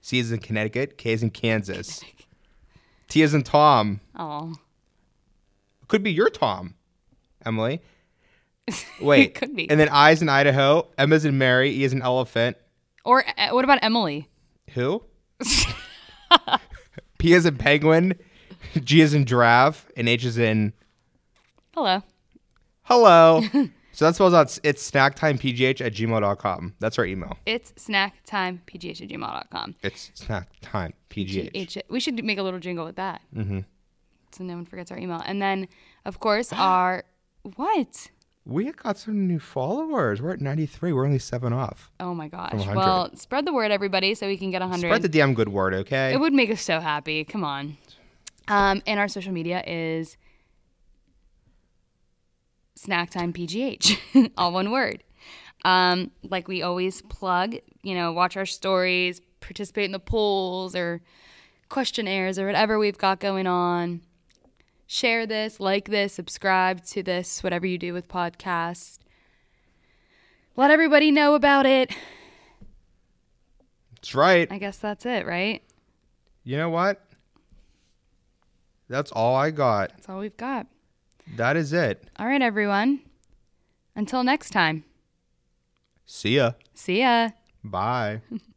[0.00, 0.98] C is in Connecticut.
[0.98, 2.00] K is in Kansas.
[3.08, 4.00] T is in Tom.
[4.16, 4.54] Oh,
[5.88, 6.74] Could be your Tom,
[7.44, 7.80] Emily.
[9.00, 9.20] Wait.
[9.30, 9.68] It could be.
[9.68, 10.88] And then I is in Idaho.
[10.96, 11.70] M is in Mary.
[11.70, 12.56] E is in elephant.
[13.04, 14.28] or uh, what about Emily?
[14.74, 15.02] Who?
[17.20, 18.14] P is in penguin.
[18.82, 19.86] G is in giraffe.
[19.96, 20.72] And H is in
[21.74, 22.02] Hello.
[22.84, 23.42] hello.
[23.92, 26.74] so that spells out it's snacktimepgh at gmail.com.
[26.80, 27.36] That's our email.
[27.44, 29.76] It's snacktimepgh at gmail.com.
[29.82, 31.50] It's snacktime pgh.
[31.54, 33.20] H- we should make a little jingle with that.
[33.36, 33.60] Mm-hmm.
[34.32, 35.22] So no one forgets our email.
[35.26, 35.68] And then,
[36.06, 37.04] of course, our
[37.56, 38.10] what?
[38.50, 40.20] We got some new followers.
[40.20, 40.92] We're at 93.
[40.92, 41.92] We're only seven off.
[42.00, 42.66] Oh my gosh.
[42.66, 44.88] Well, spread the word, everybody, so we can get 100.
[44.88, 46.12] Spread the damn good word, okay?
[46.12, 47.22] It would make us so happy.
[47.22, 47.76] Come on.
[48.48, 50.16] Um, and our social media is
[52.76, 55.04] Snacktime PGH, all one word.
[55.64, 61.02] Um, like we always plug, you know, watch our stories, participate in the polls or
[61.68, 64.00] questionnaires or whatever we've got going on.
[64.92, 68.98] Share this, like this, subscribe to this, whatever you do with podcasts.
[70.56, 71.94] Let everybody know about it.
[73.94, 74.50] That's right.
[74.50, 75.62] I guess that's it, right?
[76.42, 77.00] You know what?
[78.88, 79.90] That's all I got.
[79.90, 80.66] That's all we've got.
[81.36, 82.08] That is it.
[82.18, 82.98] All right, everyone.
[83.94, 84.82] Until next time.
[86.04, 86.54] See ya.
[86.74, 87.28] See ya.
[87.62, 88.22] Bye.